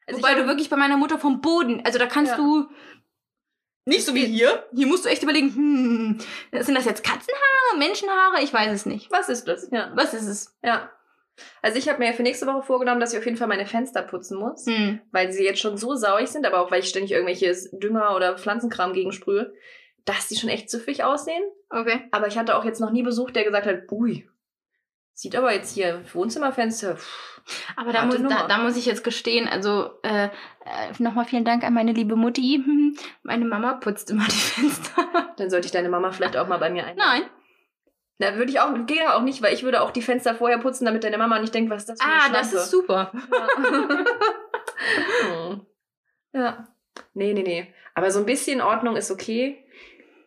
[0.07, 2.69] Also Wobei du wirklich bei meiner Mutter vom Boden, also da kannst du
[3.87, 4.67] nicht so wie hier.
[4.75, 6.19] Hier musst du echt überlegen, hm,
[6.63, 8.43] sind das jetzt Katzenhaare, Menschenhaare?
[8.43, 9.11] Ich weiß es nicht.
[9.11, 9.69] Was ist das?
[9.71, 9.91] Ja.
[9.95, 10.57] Was ist es?
[10.63, 10.91] Ja.
[11.63, 14.03] Also ich habe mir für nächste Woche vorgenommen, dass ich auf jeden Fall meine Fenster
[14.03, 15.01] putzen muss, Hm.
[15.13, 18.39] weil sie jetzt schon so sauig sind, aber auch weil ich ständig irgendwelches Dünger oder
[18.39, 19.53] Pflanzenkram gegensprühe,
[20.05, 21.43] dass die schon echt süffig aussehen.
[21.71, 22.09] Okay.
[22.11, 24.27] Aber ich hatte auch jetzt noch nie Besuch, der gesagt hat, ui,
[25.17, 26.97] sieht aber jetzt hier Wohnzimmerfenster.
[26.97, 27.41] pff,
[27.77, 30.29] Aber da muss, da, da muss ich jetzt gestehen, also äh, äh,
[30.99, 32.63] nochmal vielen Dank an meine liebe Mutti.
[33.23, 35.09] Meine Mama putzt immer die Fenster.
[35.37, 37.23] Dann sollte ich deine Mama vielleicht auch mal bei mir einladen.
[37.23, 37.31] Nein.
[38.19, 40.85] Da würde ich auch, geht auch nicht, weil ich würde auch die Fenster vorher putzen,
[40.87, 42.57] damit deine Mama nicht denkt, was ist das für eine Ah, das Schlampe.
[42.65, 43.13] ist super.
[43.33, 43.49] Ja.
[45.29, 45.67] Hm.
[46.33, 46.69] ja.
[47.15, 47.75] Nee, nee, nee.
[47.95, 49.65] Aber so ein bisschen Ordnung ist okay.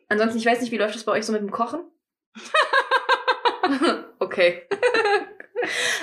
[0.07, 1.81] Ansonsten, ich weiß nicht, wie läuft das bei euch so mit dem Kochen?
[4.19, 4.63] okay.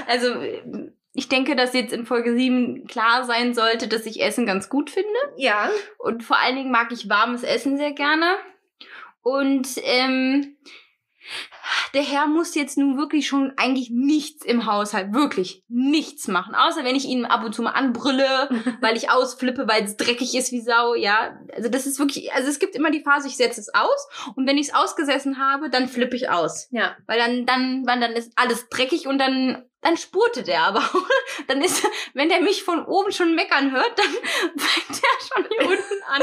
[0.06, 0.34] Also,
[1.14, 4.90] ich denke, dass jetzt in Folge 7 klar sein sollte, dass ich Essen ganz gut
[4.90, 5.08] finde.
[5.38, 5.70] Ja.
[5.96, 8.36] Und vor allen Dingen mag ich warmes Essen sehr gerne.
[9.22, 10.56] Und ähm,
[11.94, 16.54] der Herr muss jetzt nun wirklich schon eigentlich nichts im Haushalt, wirklich nichts machen.
[16.54, 18.48] Außer wenn ich ihn ab und zu mal anbrülle,
[18.80, 20.94] weil ich ausflippe, weil es dreckig ist wie Sau.
[20.94, 24.32] Ja, also das ist wirklich, also es gibt immer die Phase, ich setze es aus.
[24.34, 26.68] Und wenn ich es ausgesessen habe, dann flippe ich aus.
[26.70, 26.96] Ja.
[27.06, 30.82] Weil dann, dann, weil dann ist alles dreckig und dann, dann spurtet er aber.
[31.48, 34.06] dann ist, wenn der mich von oben schon meckern hört, dann
[34.56, 36.22] fängt er schon hier unten an,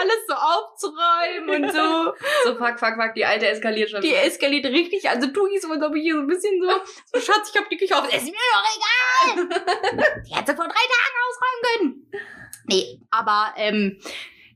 [0.00, 2.14] alles so aufzuräumen und so.
[2.44, 4.00] So, fuck, fuck, fuck, die alte eskaliert schon.
[4.00, 6.70] Die eskaliert richtig, also tu ich so, als ob ich hier so ein bisschen so,
[7.12, 8.06] so Schatz, ich hab die Küche auf.
[8.08, 9.48] Es ist mir doch egal!
[10.28, 12.22] Die hätte vor drei Tagen ausräumen können.
[12.66, 14.00] Nee, aber ähm,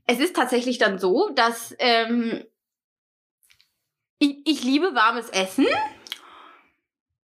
[0.07, 2.45] es ist tatsächlich dann so, dass ähm,
[4.19, 5.67] ich, ich liebe warmes Essen.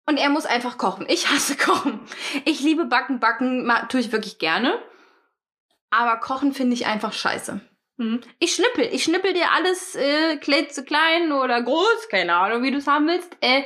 [0.08, 1.06] Und er muss einfach kochen.
[1.10, 2.00] Ich hasse Kochen.
[2.46, 3.20] Ich liebe Backen.
[3.20, 4.82] Backen tue ich wirklich gerne.
[5.90, 7.60] Aber Kochen finde ich einfach scheiße.
[7.98, 8.22] Hm.
[8.40, 8.86] Ich schnippel.
[8.94, 12.10] Ich schnippel dir alles äh, klein oder groß.
[12.10, 13.36] Keine Ahnung, wie du es haben willst.
[13.42, 13.64] Äh,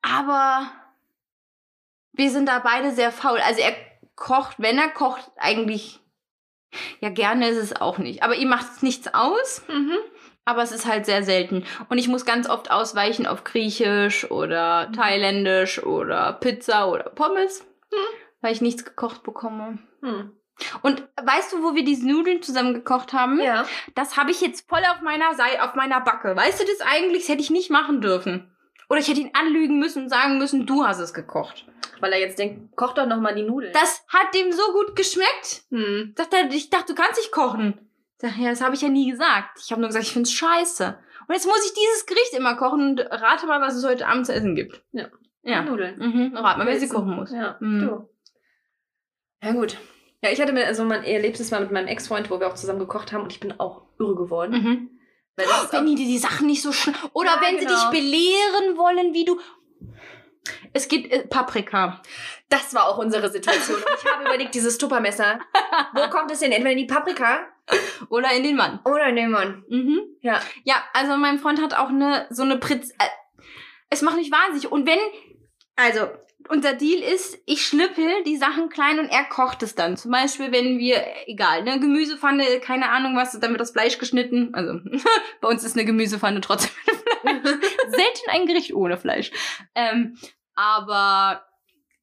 [0.00, 0.70] aber
[2.12, 3.38] wir sind da beide sehr faul.
[3.40, 3.74] Also er
[4.14, 6.00] kocht, wenn er kocht, eigentlich.
[7.00, 8.22] Ja, gerne ist es auch nicht.
[8.22, 9.62] Aber ihm macht es nichts aus.
[9.68, 9.98] Mhm.
[10.46, 11.64] Aber es ist halt sehr selten.
[11.88, 17.66] Und ich muss ganz oft ausweichen auf Griechisch oder Thailändisch oder Pizza oder Pommes,
[18.40, 19.78] weil ich nichts gekocht bekomme.
[20.02, 20.30] Hm.
[20.82, 23.40] Und weißt du, wo wir diese Nudeln zusammen gekocht haben?
[23.40, 23.66] Ja.
[23.94, 26.34] Das habe ich jetzt voll auf meiner Seite, auf meiner Backe.
[26.34, 27.22] Weißt du das eigentlich?
[27.22, 28.50] Das hätte ich nicht machen dürfen.
[28.88, 31.66] Oder ich hätte ihn anlügen müssen und sagen müssen, du hast es gekocht.
[32.00, 33.72] Weil er jetzt denkt, koch doch noch mal die Nudeln.
[33.72, 35.64] Das hat dem so gut geschmeckt.
[35.70, 36.14] hm.
[36.16, 37.85] Sagt er, ich dachte, du kannst nicht kochen.
[38.18, 39.58] Sag, ja, das habe ich ja nie gesagt.
[39.62, 40.98] Ich habe nur gesagt, ich find's scheiße.
[41.28, 44.26] Und jetzt muss ich dieses Gericht immer kochen und rate mal, was es heute Abend
[44.26, 44.82] zu essen gibt.
[44.92, 45.08] Ja.
[45.42, 45.62] Ja.
[45.62, 45.98] Nudeln.
[45.98, 46.36] Mhm.
[46.36, 47.30] Rat mal, wer sie kochen muss.
[47.30, 47.80] Ja, Mhm.
[47.80, 48.08] du.
[49.42, 49.76] Ja, gut.
[50.22, 52.78] Ja, ich hatte mir also mein erlebtes Mal mit meinem Ex-Freund, wo wir auch zusammen
[52.78, 54.52] gekocht haben und ich bin auch irre geworden.
[54.52, 54.90] Mhm.
[55.36, 56.96] Weil ist wenn die dir die Sachen nicht so schnell.
[57.12, 57.90] Oder Ja, wenn sie genau.
[57.90, 59.38] dich belehren wollen, wie du.
[60.72, 62.00] Es gibt äh, Paprika.
[62.48, 63.76] das war auch unsere Situation.
[63.76, 65.40] Und ich habe überlegt, dieses Tuppermesser,
[65.92, 66.52] wo kommt es denn?
[66.52, 67.46] Entweder in die Paprika
[68.10, 68.80] Oder in den Mann.
[68.84, 69.64] oder in den Mann.
[69.68, 70.00] Mhm.
[70.20, 70.40] Ja.
[70.64, 72.90] Ja, also mein Freund hat auch eine so eine Pritz.
[72.90, 73.08] Äh,
[73.90, 74.70] es macht mich wahnsinnig.
[74.70, 74.98] Und wenn.
[75.78, 76.08] Also,
[76.48, 79.98] unser Deal ist, ich schnippel die Sachen klein und er kocht es dann.
[79.98, 84.54] Zum Beispiel, wenn wir, egal, ne, Gemüsepfanne, keine Ahnung was, dann wird das Fleisch geschnitten.
[84.54, 84.80] Also,
[85.40, 86.70] bei uns ist eine Gemüsepfanne trotzdem.
[87.24, 89.32] Selten ein Gericht ohne Fleisch.
[89.74, 90.16] Ähm,
[90.54, 91.45] aber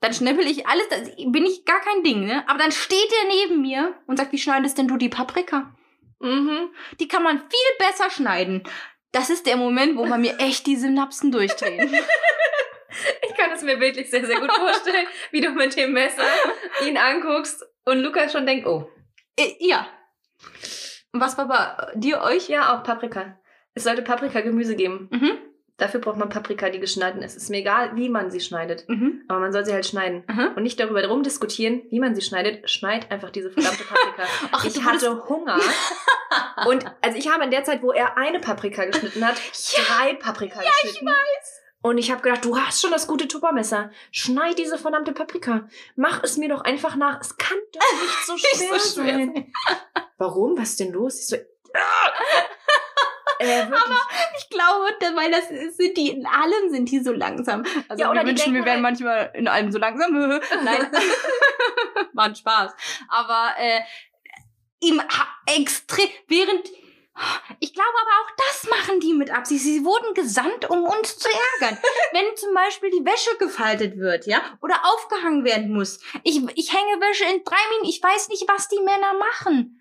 [0.03, 2.43] dann schnippel ich alles, das bin ich gar kein Ding, ne?
[2.49, 5.73] Aber dann steht er neben mir und sagt, wie schneidest denn du die Paprika?
[6.19, 6.73] Mhm.
[6.99, 8.63] Die kann man viel besser schneiden.
[9.13, 11.95] Das ist der Moment, wo bei mir echt die Synapsen durchdrehen.
[13.27, 16.27] Ich kann es mir wirklich sehr, sehr gut vorstellen, wie du mit dem Messer
[16.85, 18.87] ihn anguckst und Lukas schon denkt, oh,
[19.35, 19.87] äh, ja.
[21.11, 22.49] Was war bei dir euch?
[22.49, 23.39] ja, auch Paprika.
[23.73, 25.09] Es sollte Paprika-Gemüse geben.
[25.11, 25.39] Mhm.
[25.83, 27.35] Dafür braucht man Paprika, die geschnitten ist.
[27.35, 28.87] Es ist mir egal, wie man sie schneidet.
[28.87, 29.25] Mhm.
[29.27, 30.23] Aber man soll sie halt schneiden.
[30.27, 30.53] Aha.
[30.55, 32.69] Und nicht darüber drum diskutieren, wie man sie schneidet.
[32.69, 34.23] Schneid einfach diese verdammte Paprika.
[34.53, 35.59] Ach, ich hatte Hunger.
[36.67, 39.35] Und also ich habe in der Zeit, wo er eine Paprika geschnitten hat,
[39.75, 41.05] drei Paprika geschnitten.
[41.05, 41.61] Ja, ich weiß.
[41.81, 43.91] Und ich habe gedacht, du hast schon das gute Tuppermesser.
[44.11, 45.67] Schneid diese verdammte Paprika.
[45.97, 47.19] Mach es mir doch einfach nach.
[47.19, 49.51] Es kann doch nicht so schwer, so schwer sein.
[50.17, 50.57] Warum?
[50.57, 51.19] Was ist denn los?
[51.19, 51.35] Ich so,
[53.39, 53.97] äh, wirklich.
[54.39, 57.63] Ich glaube, weil das sind die, in allem sind die so langsam.
[57.87, 60.11] Also Ja, oder wir wünschen, wir wären halt- manchmal in allem so langsam.
[60.63, 60.91] Nein.
[62.13, 62.71] War ein Spaß.
[63.09, 63.81] Aber äh,
[65.09, 66.69] ha- extrem, während
[67.59, 69.63] ich glaube aber auch das machen die mit Absicht.
[69.63, 71.29] Sie wurden gesandt, um uns zu
[71.61, 71.77] ärgern.
[72.11, 75.99] Wenn zum Beispiel die Wäsche gefaltet wird, ja, oder aufgehangen werden muss.
[76.23, 77.87] Ich, ich hänge Wäsche in drei Minuten.
[77.89, 79.79] Ich weiß nicht, was die Männer machen.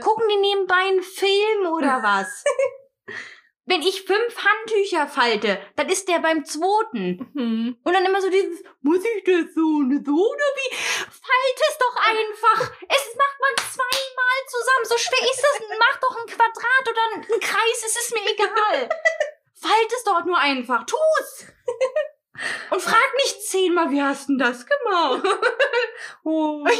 [0.00, 2.42] Gucken die nebenbei einen Film oder was?
[3.66, 7.30] Wenn ich fünf Handtücher falte, dann ist der beim zweiten.
[7.32, 7.78] Hm.
[7.82, 10.74] Und dann immer so dieses, muss ich das so und so oder wie?
[10.74, 12.72] Falt es doch einfach.
[12.88, 14.84] Es macht man zweimal zusammen.
[14.84, 15.62] So schwer ist das.
[15.78, 17.84] Mach doch ein Quadrat oder ein Kreis.
[17.86, 18.88] Es ist mir egal.
[19.54, 20.84] Falt es doch nur einfach.
[20.84, 21.46] Tu's.
[22.70, 25.26] Und frag nicht zehnmal, wie hast denn das gemacht?
[26.26, 26.64] Oh.
[26.66, 26.72] da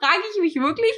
[0.00, 0.92] frage ich mich wirklich,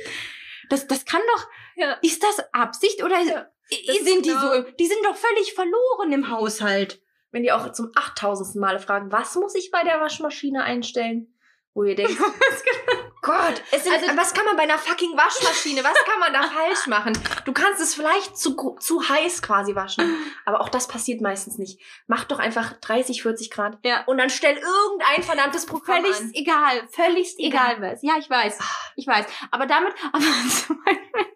[0.68, 1.92] das, das kann doch, Ja.
[2.02, 3.46] ist das Absicht oder Ja,
[3.86, 7.00] das sind die genau- so, die sind doch völlig verloren im Haushalt.
[7.30, 11.38] Wenn die auch zum achttausendsten Male fragen, was muss ich bei der Waschmaschine einstellen?
[11.74, 12.16] Wo ihr denkt,
[13.22, 16.42] Gott, es sind, Also- was kann man bei einer fucking Waschmaschine, was kann man da
[16.42, 17.12] falsch machen?
[17.44, 21.80] Du kannst es vielleicht zu, zu heiß quasi waschen, aber auch das passiert meistens nicht.
[22.06, 24.04] Mach doch einfach 30, 40 Grad Ja.
[24.06, 26.30] und dann stell irgendein verdammtes Programm Völlig an.
[26.34, 27.76] egal, völlig Egal.
[27.76, 28.02] egal was.
[28.02, 28.58] Ja, ich weiß,
[28.96, 29.26] ich weiß.
[29.50, 30.24] Aber damit, aber
[30.66, 31.26] zum Beispiel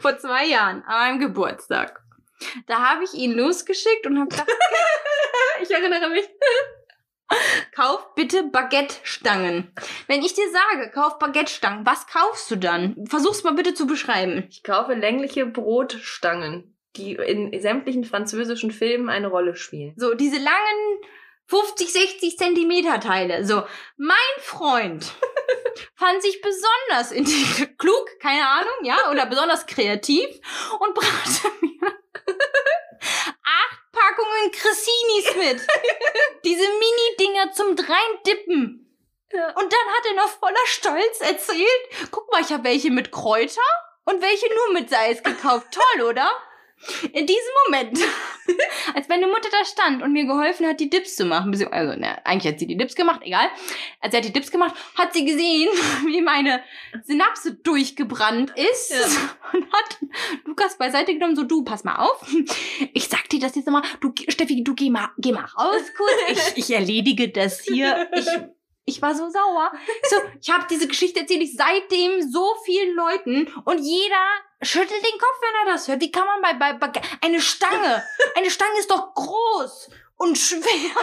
[0.00, 2.02] vor zwei Jahren, an meinem Geburtstag,
[2.66, 4.50] da habe ich ihn losgeschickt und habe gesagt,
[5.62, 6.28] Ich erinnere mich.
[7.74, 9.72] Kauf bitte Baguette-Stangen.
[10.06, 13.06] Wenn ich dir sage, kauf Baguette-Stangen, was kaufst du dann?
[13.06, 14.46] Versuch's mal bitte zu beschreiben.
[14.50, 19.94] Ich kaufe längliche Brotstangen, die in sämtlichen französischen Filmen eine Rolle spielen.
[19.96, 21.00] So, diese langen
[21.46, 23.44] 50, 60 Zentimeter Teile.
[23.44, 23.62] So,
[23.96, 25.12] mein Freund
[25.94, 27.10] fand sich besonders
[27.78, 30.26] klug, keine Ahnung, ja, oder besonders kreativ
[30.80, 31.92] und brachte mir
[33.96, 35.66] Packungen Cressinis mit.
[36.44, 38.82] Diese Mini-Dinger zum Dreindippen.
[39.32, 39.48] Ja.
[39.48, 43.60] Und dann hat er noch voller Stolz erzählt, guck mal, ich habe welche mit Kräuter
[44.04, 45.66] und welche nur mit Salz gekauft.
[45.72, 46.30] Toll, oder?
[47.12, 47.98] In diesem Moment,
[48.94, 52.24] als meine Mutter da stand und mir geholfen hat, die Dips zu machen, also ne,
[52.24, 53.48] eigentlich hat sie die Dips gemacht, egal.
[54.00, 55.68] Als sie hat die Dips gemacht, hat sie gesehen,
[56.06, 56.62] wie meine
[57.04, 59.06] Synapse durchgebrannt ist Ja.
[59.52, 59.98] und hat
[60.44, 62.24] Lukas beiseite genommen, so du, pass mal auf.
[62.92, 66.52] Ich sag dir das jetzt nochmal, du, Steffi, du geh mal, geh mal raus kurz.
[66.54, 68.08] Ich, ich erledige das hier.
[68.14, 68.26] Ich,
[68.84, 69.72] ich war so sauer.
[70.08, 74.24] So, ich habe diese Geschichte erzähle ich seitdem so vielen Leuten und jeder
[74.62, 76.00] schüttelt den Kopf, wenn er das hört.
[76.00, 78.02] Wie kann man bei, bei, bei eine Stange,
[78.36, 80.96] eine Stange ist doch groß und schwer.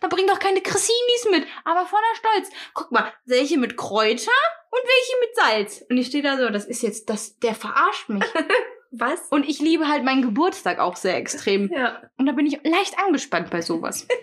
[0.00, 2.50] Da bring doch keine Cressinis mit, aber voller Stolz.
[2.74, 4.30] Guck mal, welche mit Kräuter
[4.70, 5.84] und welche mit Salz.
[5.88, 8.24] Und ich stehe da so, das ist jetzt, das, der verarscht mich.
[8.90, 9.20] Was?
[9.30, 11.68] Und ich liebe halt meinen Geburtstag auch sehr extrem.
[11.72, 12.02] Ja.
[12.16, 14.06] Und da bin ich leicht angespannt bei sowas.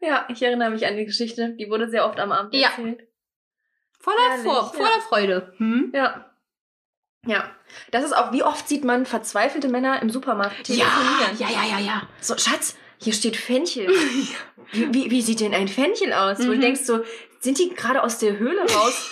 [0.00, 1.54] Ja, ich erinnere mich an die Geschichte.
[1.58, 2.70] Die wurde sehr oft am Abend Ja.
[2.70, 3.06] erzählt.
[4.02, 4.62] Voller, Vor ja.
[4.64, 5.52] voller Freude.
[5.58, 5.92] Hm?
[5.94, 6.26] Ja.
[7.26, 7.44] Ja.
[7.92, 11.38] Das ist auch, wie oft sieht man verzweifelte Männer im Supermarkt Ja, telefonieren?
[11.38, 12.02] ja, ja, ja, ja.
[12.20, 13.88] So, Schatz, hier steht Fenchel.
[14.72, 16.38] wie, wie, wie sieht denn ein Fenchel aus?
[16.40, 16.60] Wo du Mhm.
[16.60, 17.04] denkst so,
[17.40, 19.10] sind die gerade aus der Höhle raus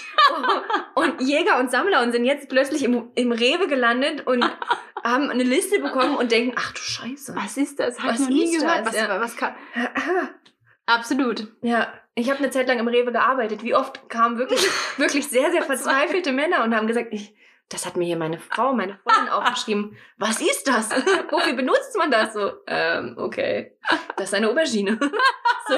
[0.96, 4.42] und Jäger und Sammler und sind jetzt plötzlich im, im Rewe gelandet und
[5.04, 7.34] haben eine Liste bekommen und denken, ach du Scheiße.
[7.36, 7.98] Was ist das?
[8.00, 8.86] Hab Was ich noch nie ist gehört.
[8.86, 8.94] das?
[8.94, 9.20] Was, Ja.
[9.20, 9.54] was kann...
[10.86, 11.46] Absolut.
[11.62, 13.62] Ja, ich habe eine Zeit lang im Rewe gearbeitet.
[13.62, 14.60] Wie oft kamen wirklich,
[14.98, 17.34] wirklich sehr, sehr verzweifelte Männer und haben gesagt, ich,
[17.68, 19.96] das hat mir hier meine Frau, meine Freundin aufgeschrieben.
[20.18, 20.90] Was ist das?
[21.30, 22.52] Wofür benutzt man das so?
[22.66, 23.76] Ähm, okay.
[24.16, 24.98] Das ist eine Aubergine.
[25.68, 25.76] So,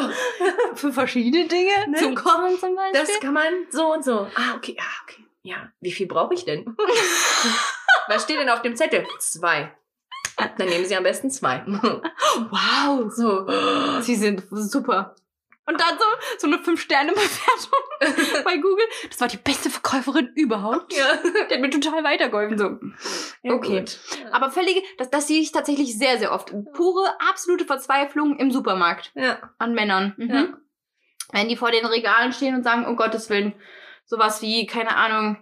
[0.74, 1.88] Für verschiedene Dinge.
[1.88, 1.98] Ne?
[1.98, 3.00] Zum Kochen zum Beispiel.
[3.00, 4.26] das kann man so und so.
[4.34, 5.24] Ah, okay, ah, okay.
[5.42, 6.76] Ja, wie viel brauche ich denn?
[8.08, 9.06] Was steht denn auf dem Zettel?
[9.18, 9.76] Zwei.
[10.56, 11.62] Dann nehmen Sie am besten zwei.
[11.66, 13.12] wow.
[13.12, 13.46] So.
[14.00, 15.14] Sie sind super.
[15.64, 16.04] Und dann so,
[16.38, 18.84] so eine 5-Sterne-Bewertung bei Google.
[19.08, 20.92] Das war die beste Verkäuferin überhaupt.
[20.92, 21.04] Ja.
[21.48, 22.58] Die hat mir total weitergeholfen.
[22.58, 22.78] So.
[23.42, 23.78] Ja, Okay.
[23.80, 24.00] gut.
[24.32, 26.52] Aber völlige, das, das sehe ich tatsächlich sehr, sehr oft.
[26.72, 29.38] Pure, absolute Verzweiflung im Supermarkt Ja.
[29.58, 30.14] an Männern.
[30.16, 30.30] Mhm.
[30.34, 30.46] Ja.
[31.32, 33.54] Wenn die vor den Regalen stehen und sagen, um Gottes Willen,
[34.04, 35.36] sowas wie, keine Ahnung,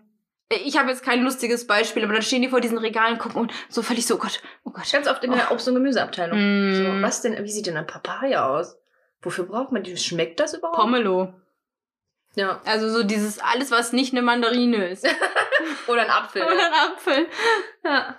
[0.53, 3.53] ich habe jetzt kein lustiges Beispiel, aber dann stehen die vor diesen Regalen, gucken und
[3.69, 4.91] so völlig so, oh Gott, oh Gott.
[4.93, 6.39] Ganz oft in der Obst- und Gemüseabteilung.
[6.39, 6.75] Mm.
[6.75, 8.77] So, was denn, wie sieht denn ein Papaya aus?
[9.23, 9.97] Wofür braucht man die?
[9.97, 10.79] Schmeckt das überhaupt?
[10.79, 11.35] Pomelo.
[12.37, 12.61] Ja.
[12.65, 15.07] Also so dieses alles, was nicht eine Mandarine ist.
[15.89, 16.43] Oder ein Apfel.
[16.43, 17.27] Oder ein Apfel.
[17.85, 18.17] ja.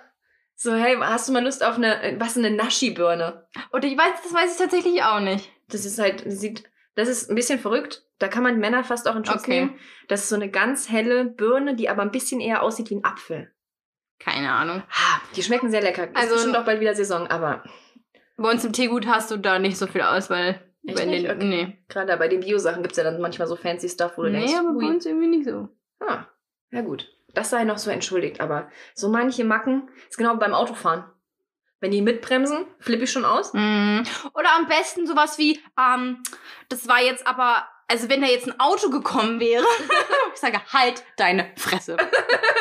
[0.54, 3.48] So, hey, hast du mal Lust auf eine, was ist eine Naschi-Birne?
[3.72, 5.50] Oder ich weiß, das weiß ich tatsächlich auch nicht.
[5.68, 8.04] Das ist halt, sieht, das ist ein bisschen verrückt.
[8.20, 9.50] Da kann man Männer fast auch in Schutz Okay.
[9.50, 9.80] nehmen.
[10.06, 13.04] Das ist so eine ganz helle Birne, die aber ein bisschen eher aussieht wie ein
[13.04, 13.50] Apfel.
[14.20, 14.84] Keine Ahnung.
[14.90, 16.04] Ha, die schmecken sehr lecker.
[16.04, 17.64] Ist Also- bestimmt auch bald wieder Saison, aber
[18.36, 20.60] Bei uns im Teegut hast du da nicht so viel Auswahl.
[20.84, 21.44] Echt Bei den, Okay.
[21.44, 21.78] Nee.
[21.88, 24.54] gerade bei den Bio-Sachen gibt's ja dann manchmal so fancy Stuff, wo du Nee, denkst,
[24.58, 25.68] aber bei uns irgendwie nicht so.
[26.00, 26.26] Ah,
[26.70, 27.08] ja gut.
[27.34, 31.04] Das sei noch so entschuldigt, aber so manche Macken ist genau beim Autofahren.
[31.80, 33.52] Wenn die mitbremsen, flippe ich schon aus.
[33.54, 34.04] Mhm.
[34.34, 36.22] Oder am besten sowas wie, ähm,
[36.68, 39.64] das war jetzt aber, also wenn da jetzt ein Auto gekommen wäre,
[40.34, 41.98] ich sage, halt deine Fresse.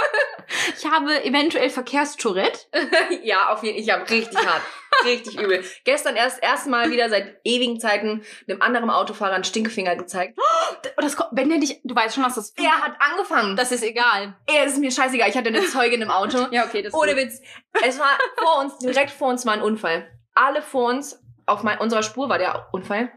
[0.78, 2.60] ich habe eventuell Verkehrstourette.
[3.24, 3.82] ja, auf jeden Fall.
[3.82, 4.62] Ich habe richtig hart.
[5.06, 5.64] richtig übel.
[5.86, 10.38] Gestern erst erstmal wieder seit ewigen Zeiten einem anderen Autofahrer einen Stinkefinger gezeigt.
[10.98, 13.56] Das, wenn der dich, du weißt schon, was das Er hat angefangen.
[13.56, 14.36] Das ist egal.
[14.48, 15.30] Er ist mir scheißegal.
[15.30, 16.48] Ich hatte eine Zeugin im Auto.
[16.50, 17.42] Ja, okay, das Ohne Witz.
[17.86, 20.10] Es war vor uns, direkt vor uns war ein Unfall.
[20.34, 23.12] Alle vor uns, auf mein, unserer Spur war der Unfall,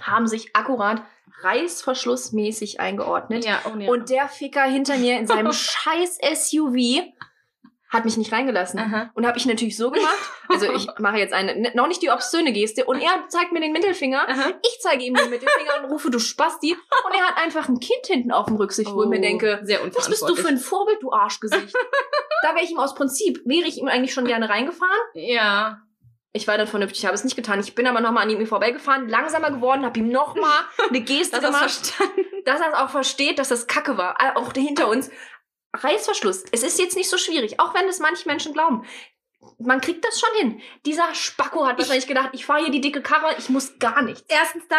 [0.00, 1.02] haben sich akkurat
[1.44, 3.44] reißverschlussmäßig eingeordnet.
[3.44, 3.88] Ja, oh nee.
[3.88, 7.02] Und der Ficker hinter mir in seinem scheiß SUV
[7.90, 8.80] hat mich nicht reingelassen.
[8.80, 9.10] Aha.
[9.14, 10.18] Und habe ich natürlich so gemacht.
[10.48, 12.84] Also ich mache jetzt eine, ne- noch nicht die obszöne Geste.
[12.86, 14.28] Und er zeigt mir den Mittelfinger.
[14.28, 14.50] Aha.
[14.62, 16.72] Ich zeige ihm den Mittelfinger und rufe, du Spasti.
[16.72, 19.64] Und er hat einfach ein Kind hinten auf dem Rücksicht, wo ich mir denke, Oh,
[19.64, 21.72] sehr was bist du für ein Vorbild, du Arschgesicht?
[22.42, 24.90] da wäre ich ihm aus Prinzip, wäre ich ihm eigentlich schon gerne reingefahren.
[25.14, 25.80] Ja.
[26.36, 27.60] Ich war dann vernünftig, ich habe es nicht getan.
[27.60, 31.44] Ich bin aber nochmal an ihm vorbeigefahren, langsamer geworden, habe ihm nochmal eine Geste Das
[31.44, 32.22] hast gemacht, verstanden.
[32.44, 34.16] dass er es auch versteht, dass das Kacke war.
[34.20, 35.10] Äh, Auch hinter uns.
[35.76, 36.44] Reißverschluss.
[36.52, 38.84] Es ist jetzt nicht so schwierig, auch wenn es manche Menschen glauben.
[39.58, 40.62] Man kriegt das schon hin.
[40.86, 44.24] Dieser Spacko hat wahrscheinlich gedacht, ich fahre hier die dicke Karre, ich muss gar nichts.
[44.28, 44.78] Erstens das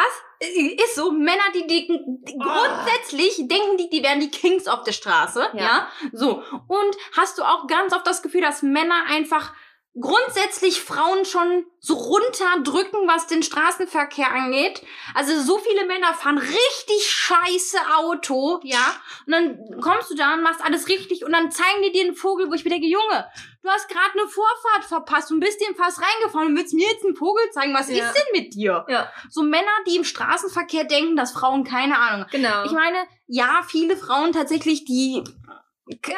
[0.50, 2.74] äh, ist so, Männer, die dicken, Ah.
[2.84, 5.64] grundsätzlich denken die, die wären die Kings auf der Straße, Ja.
[5.64, 5.88] ja.
[6.14, 6.42] So.
[6.68, 9.54] Und hast du auch ganz oft das Gefühl, dass Männer einfach
[10.00, 14.82] grundsätzlich Frauen schon so runterdrücken, was den Straßenverkehr angeht.
[15.14, 18.96] Also so viele Männer fahren richtig scheiße Auto, ja.
[19.26, 22.16] Und dann kommst du da und machst alles richtig und dann zeigen die dir einen
[22.16, 23.26] Vogel, wo ich mir denke, Junge,
[23.64, 27.06] du hast gerade eine Vorfahrt verpasst und bist dem fast reingefahren und willst mir jetzt
[27.06, 27.74] einen Vogel zeigen.
[27.74, 28.06] Was Ja.
[28.10, 28.86] ist denn mit dir?
[28.90, 32.26] Ja, So Männer, die im Straßenverkehr denken, dass Frauen keine Ahnung.
[32.32, 32.64] genau.
[32.66, 35.24] Ich meine, ja, viele Frauen tatsächlich, die,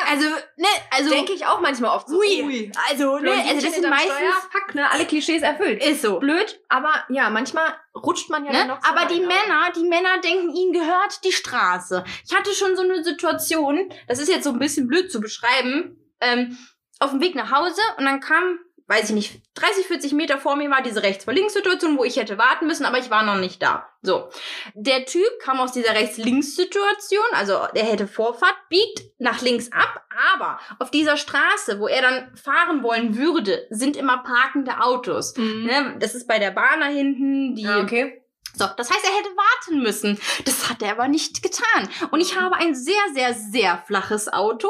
[0.09, 0.25] also,
[0.55, 2.17] ne, also, denke ich auch manchmal oft so.
[2.17, 5.83] ui, also, ne, also das sind meistens, Fuck, ne, alle Klischees erfüllt.
[5.83, 6.19] ist so.
[6.19, 8.65] Blöd, aber ja, manchmal rutscht man ja Ne?
[8.65, 9.19] noch Aber die.
[9.19, 12.03] Männer, die Männer denken, ihnen gehört die Straße.
[12.25, 15.97] Ich hatte schon so eine Situation, das ist jetzt so ein bisschen blöd zu beschreiben,
[16.21, 16.57] ähm,
[16.99, 20.55] auf dem Weg nach Hause und dann kam, weiß ich nicht, 30, 40 Meter vor
[20.55, 23.87] mir war diese Rechts-vor-Links-Situation, wo ich hätte warten müssen, aber ich war noch nicht da.
[24.01, 24.29] So.
[24.75, 30.59] Der Typ kam aus dieser Rechts-Links-Situation, also der hätte Vorfahrt, biegt nach links ab, aber
[30.79, 35.35] auf dieser Straße, wo er dann fahren wollen würde, sind immer parkende Autos.
[35.35, 35.63] Mhm.
[35.65, 38.21] Ne, das ist bei der Bahn da hinten, die Ah, okay.
[38.55, 40.17] so, das heißt, er hätte warten müssen.
[40.45, 41.89] Das hat er aber nicht getan.
[42.11, 44.69] Und ich habe ein sehr, sehr, sehr flaches Auto.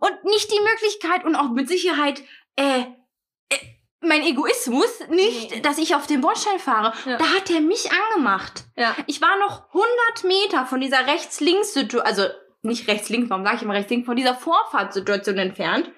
[0.00, 2.20] und nicht die Möglichkeit und auch mit Sicherheit,
[2.56, 2.84] äh
[4.06, 5.60] mein Egoismus nicht, Nee.
[5.60, 6.92] dass ich auf den Bordstein fahre.
[7.04, 7.16] Ja.
[7.18, 8.64] Da hat er mich angemacht.
[8.76, 8.94] Ja.
[9.06, 12.24] Ich war noch 100 Meter von dieser Rechts-Links-Situation, also
[12.62, 15.90] nicht rechts-links, warum sage ich immer rechts-links, von dieser Vorfahrtssituation entfernt.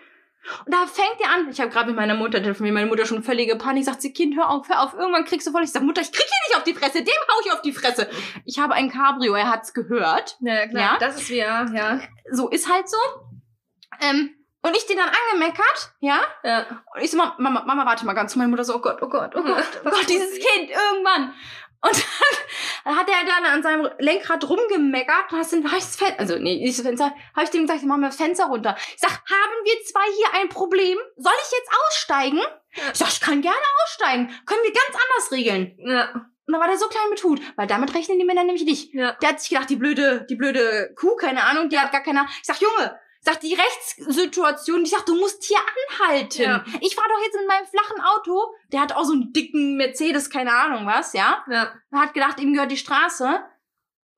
[0.64, 1.48] Und da fängt er an.
[1.50, 4.36] Ich habe gerade mit meiner Mutter telefoniert, meine Mutter schon völlige Panik, sagt sie, Kind,
[4.36, 5.62] hör auf, hör auf, irgendwann kriegst du voll.
[5.64, 7.72] Ich sag, Mutter, ich krieg hier nicht auf die Fresse, dem hau ich auf die
[7.72, 8.08] Fresse.
[8.44, 10.36] Ich habe ein Cabrio, er hat's gehört.
[10.40, 10.92] Ja, klar.
[10.94, 10.96] Ja?
[11.00, 12.00] Das ist wie, ja, ja.
[12.30, 12.96] So ist halt so.
[14.00, 14.30] Ähm,
[14.62, 16.20] und ich den dann angemeckert, ja?
[16.42, 16.66] ja.
[16.94, 18.34] Und ich so, Mama, Mama, Mama, warte mal ganz.
[18.34, 20.32] Und meine Mutter so, oh Gott, oh Gott, oh Gott, oh Gott, dieses?
[20.32, 21.34] Kind, irgendwann.
[21.80, 22.04] Und
[22.84, 26.18] dann hat er dann an seinem Lenkrad rumgemeckert und hast dann, hab ich das Fenster,
[26.18, 28.76] also nee, nicht das Fenster, habe ich dem gesagt, mach mal das Fenster runter.
[28.94, 30.98] Ich sag, haben wir zwei hier ein Problem?
[31.16, 32.40] Soll ich jetzt aussteigen?
[32.72, 34.26] Ich sag, ich kann gerne aussteigen.
[34.44, 35.78] Können wir ganz anders regeln.
[35.78, 36.10] Ja.
[36.48, 38.92] Und dann war der so klein mit Hut, weil damit rechnen die Männer nämlich nicht.
[38.94, 39.12] Ja.
[39.12, 42.20] Der hat sich gedacht, die blöde, die blöde Kuh, keine Ahnung, die hat gar keine
[42.20, 42.32] Ahnung.
[42.40, 45.58] Ich sag, Junge, ich sag, die Rechtssituation, ich sag, du musst hier
[46.00, 46.42] anhalten.
[46.42, 46.64] Ja.
[46.80, 50.30] Ich fahr doch jetzt in meinem flachen Auto, der hat auch so einen dicken Mercedes,
[50.30, 51.44] keine Ahnung was, ja.
[51.50, 51.72] Ja.
[51.90, 53.40] Er hat gedacht, ihm gehört die Straße.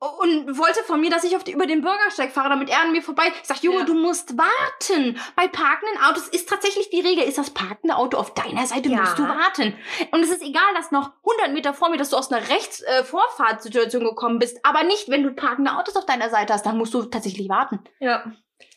[0.02, 2.92] Und wollte von mir, dass ich auf die, über den Bürgersteig fahre, damit er an
[2.92, 3.24] mir vorbei.
[3.42, 3.84] Ich sag, Junge, Ja.
[3.84, 5.20] du musst warten.
[5.36, 9.00] Bei parkenden Autos ist tatsächlich die Regel, ist das parkende Auto auf deiner Seite, Ja.
[9.00, 9.76] musst du warten.
[10.10, 14.02] Und es ist egal, dass noch 100 Meter vor mir, dass du aus einer Rechts-Vorfahrtssituation
[14.04, 17.02] gekommen bist, aber nicht, wenn du parkende Autos auf deiner Seite hast, dann musst du
[17.02, 17.80] tatsächlich warten.
[17.98, 18.24] Ja.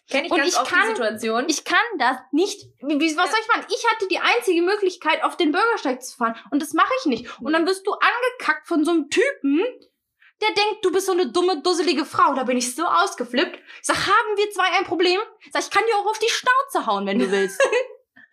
[0.10, 1.46] Kenn ich Und ganz ich oft kann- die Situation.
[1.48, 2.62] Ich kann das nicht.
[2.82, 3.66] Wie, was soll ich machen?
[3.70, 6.36] Ich hatte die einzige Möglichkeit, auf den Bürgersteig zu fahren.
[6.52, 7.40] Und das mache ich nicht.
[7.42, 9.60] Und dann wirst du angekackt von so einem Typen,
[10.42, 12.34] der denkt, du bist so eine dumme, dusselige Frau.
[12.34, 13.56] Da bin ich so ausgeflippt.
[13.56, 15.20] Ich sag, haben wir zwei ein Problem?
[15.46, 17.62] Ich sag, ich kann dir auch auf die Schnauze hauen, wenn du willst.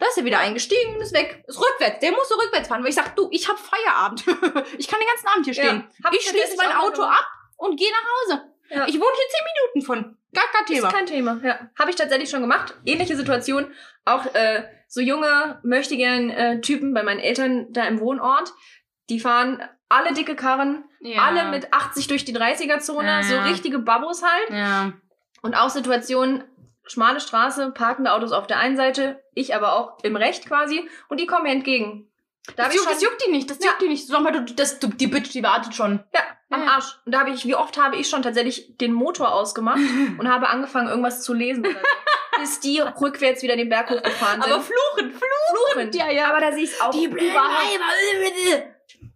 [0.01, 1.45] Da ist er wieder eingestiegen und ist weg.
[1.47, 1.99] Ist rückwärts.
[2.01, 4.21] Der muss so rückwärts fahren, weil ich sag, du, ich hab Feierabend.
[4.79, 5.87] ich kann den ganzen Abend hier stehen.
[6.03, 7.21] Hab ich schließe mein Auto gemacht.
[7.21, 7.27] ab
[7.59, 8.51] und gehe nach Hause.
[8.71, 8.87] Ja.
[8.87, 10.17] Ich wohne hier zehn Minuten von.
[10.33, 10.89] Gar kein Thema.
[10.89, 11.71] Ist kein Thema, ja.
[11.79, 12.75] Habe ich tatsächlich schon gemacht.
[12.87, 13.73] Ähnliche Situation.
[14.05, 18.53] Auch äh, so junge, möchte gern äh, Typen bei meinen Eltern da im Wohnort.
[19.09, 21.23] Die fahren alle dicke Karren, Ja.
[21.23, 24.51] alle mit 80 durch die 30er-Zone, Ja, so richtige Babos halt.
[24.51, 24.93] Ja.
[25.43, 26.45] Und auch Situationen,
[26.87, 31.19] schmale Straße, parkende Autos auf der einen Seite, ich aber auch im Recht quasi, und
[31.19, 32.09] die kommen mir entgegen.
[32.57, 33.71] Da Das ich juckt, schon, das juckt die nicht, das Ja.
[33.71, 34.07] juckt die nicht.
[34.07, 36.05] Sag mal, du, das, du, die Bitch, die wartet schon.
[36.15, 36.69] ja, am Ja.
[36.73, 36.99] Arsch.
[37.07, 39.79] Und da habe ich, wie oft habe ich schon tatsächlich den Motor ausgemacht
[40.19, 41.65] und habe angefangen, irgendwas zu lesen.
[42.41, 44.51] Bis die rückwärts wieder den Berg hochgefahren sind.
[44.53, 45.21] Aber fluchen, fluchen.
[45.75, 45.95] fluchend.
[45.95, 46.31] Ja, ja.
[46.31, 47.79] Aber da sehe ich es auch Die überhaupt,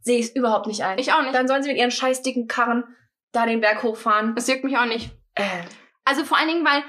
[0.03, 0.99] sehe ich es überhaupt nicht ein.
[0.99, 1.35] Ich auch nicht.
[1.35, 2.85] Dann sollen sie mit ihren scheiß dicken Karren
[3.33, 4.35] da den Berg hochfahren.
[4.35, 5.11] Das juckt mich auch nicht.
[5.35, 5.43] Äh,
[6.05, 6.83] Also vor allen Dingen, weil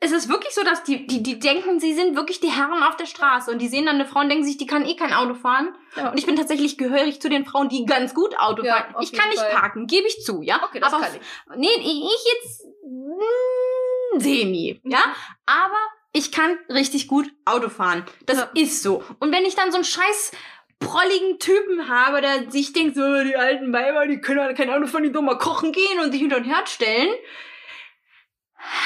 [0.00, 2.96] es ist wirklich so, dass die, die, die denken, sie sind wirklich die Herren auf
[2.96, 5.12] der Straße und die sehen dann eine Frau und denken sich, die kann eh kein
[5.12, 5.74] Auto fahren.
[5.96, 6.10] ja.
[6.10, 8.94] Und ich bin tatsächlich gehörig zu den Frauen, die ganz gut Auto Ja, fahren.
[9.02, 9.50] Ich kann nicht Fall.
[9.54, 10.62] parken, gebe ich zu, ja.
[10.64, 11.56] okay, das Aber kann ich.
[11.56, 15.02] Nee, ich jetzt mm, semi, ja.
[15.46, 15.76] Aber
[16.12, 18.04] ich kann richtig gut Auto fahren.
[18.26, 18.50] Das Ja.
[18.54, 19.02] ist so.
[19.18, 20.32] Und wenn ich dann so einen scheiß
[20.78, 24.86] prolligen Typen habe, der sich denkt, so, die alten Weiber, die können halt kein Auto
[24.86, 27.08] fahren, die doch mal kochen gehen und sich unter den Herd stellen.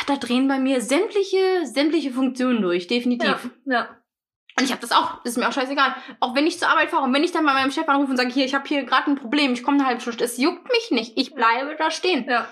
[0.07, 3.51] Da drehen bei mir sämtliche, sämtliche Funktionen durch, definitiv.
[3.66, 3.88] Ja, ja.
[4.59, 5.95] Und ich habe das auch, das ist mir auch scheißegal.
[6.21, 8.16] Auch wenn ich zur Arbeit fahre und wenn ich dann bei meinem Chef anrufe und
[8.16, 10.69] sage, hier, ich habe hier gerade ein Problem, ich komme eine halbe Stunde, es juckt
[10.71, 12.27] mich nicht, ich bleibe da stehen.
[12.29, 12.47] ja.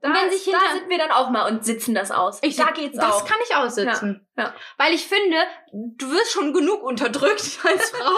[0.00, 2.38] Und wenn sich da hinter- sind wir dann auch mal und sitzen das aus.
[2.42, 3.24] Ich, da geht's das auch.
[3.26, 4.26] kann ich aussitzen.
[4.36, 4.54] Ja, ja.
[4.78, 5.36] Weil ich finde,
[5.72, 8.10] du wirst schon genug unterdrückt als Frau.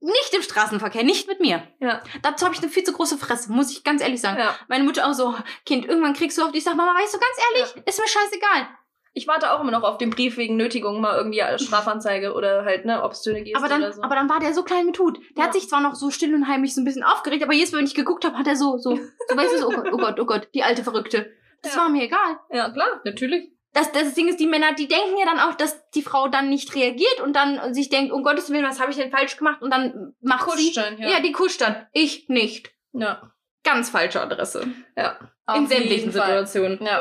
[0.00, 1.62] Nicht im Straßenverkehr, nicht mit mir.
[1.80, 2.02] Ja.
[2.22, 4.38] Dazu habe ich eine viel zu große Fresse, muss ich ganz ehrlich sagen.
[4.38, 4.54] ja.
[4.68, 5.34] Meine Mutter auch so,
[5.66, 6.58] Kind, irgendwann kriegst du auf dich.
[6.58, 7.36] Ich sag, Mama, weißt du, ganz
[7.74, 8.68] ehrlich, ist mir scheißegal.
[9.14, 12.64] Ich warte auch immer noch auf den Brief wegen Nötigung, mal irgendwie als Strafanzeige oder
[12.64, 14.02] halt, ne, obszöne Geste Aber dann, oder so.
[14.02, 15.18] aber dann war der so klein mit Hut.
[15.36, 15.60] Der hat Ja.
[15.60, 17.86] sich zwar noch so still und heimlich so ein bisschen aufgeregt, aber jedes Mal, wenn
[17.86, 18.94] ich geguckt habe, hat er so, so,
[19.28, 21.32] so weißt du, so, oh Gott, oh Gott, oh Gott, die alte Verrückte.
[21.62, 21.80] Das Ja.
[21.80, 22.38] war mir egal.
[22.52, 23.50] ja, klar, natürlich.
[23.72, 26.48] Das, das Ding ist, die Männer, die denken ja dann auch, dass die Frau dann
[26.48, 29.60] nicht reagiert und dann sich denkt, um Gottes Willen, was habe ich denn falsch gemacht?
[29.62, 30.66] Und dann macht sie.
[30.66, 31.08] Kuscht dann, Ja.
[31.08, 31.20] ja.
[31.20, 31.86] die kuscht dann.
[31.92, 32.72] Ich nicht.
[32.92, 33.32] Ja.
[33.64, 34.66] Ganz falsche Adresse.
[34.96, 35.18] Ja.
[35.54, 36.26] In Auf sämtlichen jeden Fall.
[36.44, 36.78] Situationen.
[36.84, 37.00] Ja.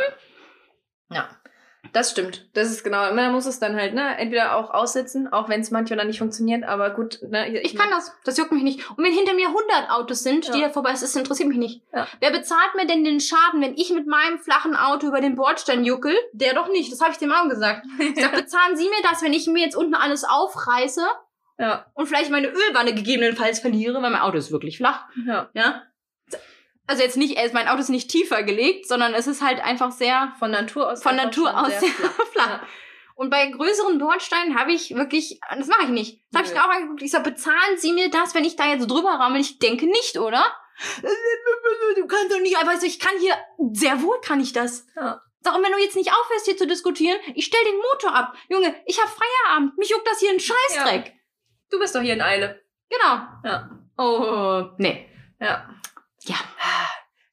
[1.10, 1.30] Ja.
[1.94, 2.50] Das stimmt.
[2.54, 3.14] Das ist genau.
[3.14, 6.20] Man muss es dann halt, ne, entweder auch aussitzen, auch wenn es manchmal dann nicht
[6.20, 7.60] funktioniert, aber gut, ne.
[7.62, 8.12] Ich kann das.
[8.26, 8.90] Das juckt mich nicht.
[8.92, 10.68] Und wenn hinter mir 100 Autos sind, die Ja.
[10.68, 11.82] da vorbei sind, das interessiert mich nicht.
[11.94, 12.06] Ja.
[12.20, 15.86] Wer bezahlt mir denn den Schaden, wenn ich mit meinem flachen Auto über den Bordstein
[15.86, 16.14] juckel?
[16.34, 16.92] Der doch nicht.
[16.92, 17.86] Das habe ich dem auch gesagt.
[18.00, 21.06] Ich sag, bezahlen Sie mir das, wenn ich mir jetzt unten alles aufreiße
[21.58, 21.86] Ja.
[21.94, 25.06] und vielleicht meine Ölwanne gegebenenfalls verliere, weil mein Auto ist wirklich flach.
[25.26, 25.50] Ja.
[25.54, 25.84] Ja.
[26.88, 29.92] Also jetzt nicht, äh, mein Auto ist nicht tiefer gelegt, sondern es ist halt einfach
[29.92, 31.04] sehr Von Natur aus.
[31.04, 32.26] von Natur aus sehr sehr flach.
[32.32, 32.50] flach.
[32.50, 32.68] Ja.
[33.16, 36.22] Und bei größeren Bordsteinen habe ich wirklich, das mache ich nicht.
[36.32, 37.02] Das habe ich mir auch angeguckt.
[37.02, 39.40] Ich sag, bezahlen Sie mir das, wenn ich da jetzt drüber ramme?
[39.40, 40.46] Ich denke nicht, oder?
[41.96, 43.34] Du kannst doch nicht einfach so, ich kann hier,
[43.74, 44.86] sehr wohl kann ich das.
[44.96, 45.22] Ja.
[45.42, 48.36] Sag, und wenn du jetzt nicht aufhörst, hier zu diskutieren, ich stell den Motor ab.
[48.50, 49.78] Junge, ich hab Feierabend.
[49.80, 51.14] Mich juckt das hier ein Scheißdreck.
[51.72, 52.62] Du bist doch hier in Eile.
[52.90, 53.22] Genau.
[53.44, 53.70] Ja.
[53.98, 55.10] Oh, nee.
[55.40, 55.68] Ja.
[56.28, 56.36] Ja.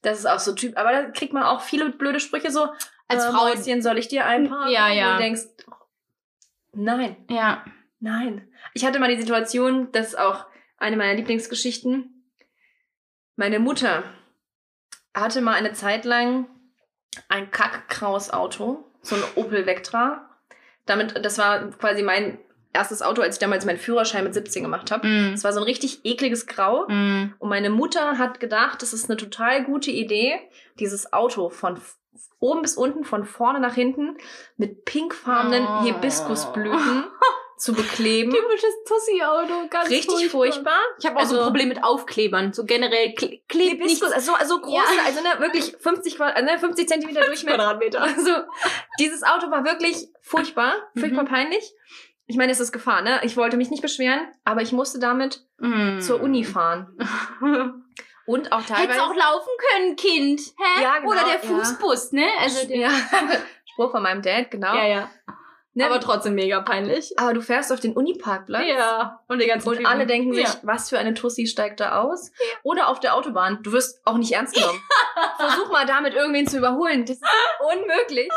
[0.02, 0.76] Das ist auch so Typ.
[0.76, 2.68] Aber da kriegt man auch viele blöde Sprüche so.
[3.08, 4.70] Als äh, Frau- Mäuschen, soll ich dir einparken?
[4.72, 5.12] Ja, ja.
[5.12, 5.42] Und du denkst,
[6.72, 7.64] nein, Ja.
[8.00, 8.48] nein.
[8.74, 10.46] Ich hatte mal die Situation, das ist auch
[10.78, 12.30] eine meiner Lieblingsgeschichten.
[13.36, 14.04] Meine Mutter
[15.14, 16.46] hatte mal eine Zeit lang
[17.28, 20.28] ein kackgraues Auto, so ein Opel Vectra.
[20.86, 22.38] Damit, das war quasi mein
[22.74, 25.06] erstes Auto, als ich damals meinen Führerschein mit 17 gemacht habe.
[25.06, 25.32] Mm.
[25.34, 26.86] Es war so ein richtig ekliges Grau.
[26.88, 27.34] Mm.
[27.38, 30.38] Und meine Mutter hat gedacht, das ist eine total gute Idee,
[30.78, 31.80] dieses Auto von
[32.40, 34.16] oben bis unten, von vorne nach hinten
[34.56, 35.82] mit pinkfarbenen Oh.
[35.84, 37.04] Hibiskusblüten
[37.58, 38.30] zu bekleben.
[38.32, 40.78] Typisches Tussi-Auto, ganz Richtig furchtbar.
[40.98, 42.52] Ich habe auch so Also- ein Problem mit Aufklebern.
[42.52, 43.70] So generell kle klebt.
[43.82, 45.04] Hibiskus, also, also große, Ja.
[45.06, 47.56] also ne, wirklich 50, Quadrat, ne, 50 Zentimeter Durchmesser.
[47.56, 48.02] Quadratmeter.
[48.02, 48.30] Also
[48.98, 51.28] dieses Auto war wirklich furchtbar, furchtbar Mhm.
[51.28, 51.72] peinlich.
[52.26, 53.20] Ich meine, es ist Gefahr, ne?
[53.22, 56.00] Ich wollte mich nicht beschweren, aber ich musste damit Mm.
[56.00, 56.96] zur Uni fahren.
[58.26, 58.82] Und auch teilweise...
[58.88, 60.40] Hättest auch laufen können, Kind.
[60.56, 60.82] Hä?
[60.82, 61.38] Ja, genau, Oder der ja.
[61.40, 62.26] Fußbus, ne?
[62.40, 62.90] Also der, ja,
[63.72, 64.74] Spruch von meinem Dad, genau.
[64.74, 65.10] ja, ja.
[65.74, 65.86] Ne?
[65.86, 67.18] Aber trotzdem mega peinlich.
[67.18, 68.64] Aber du fährst auf den Uniparkplatz.
[68.66, 69.20] Ja.
[69.28, 69.86] Und die ganzen Und Typen.
[69.86, 70.54] alle denken sich, Ja.
[70.62, 72.30] was für eine Tussi steigt da aus?
[72.62, 73.58] Oder auf der Autobahn.
[73.62, 74.80] Du wirst auch nicht ernst genommen.
[75.36, 77.04] Versuch mal damit irgendwen zu überholen.
[77.04, 77.24] Das ist
[77.60, 78.28] unmöglich.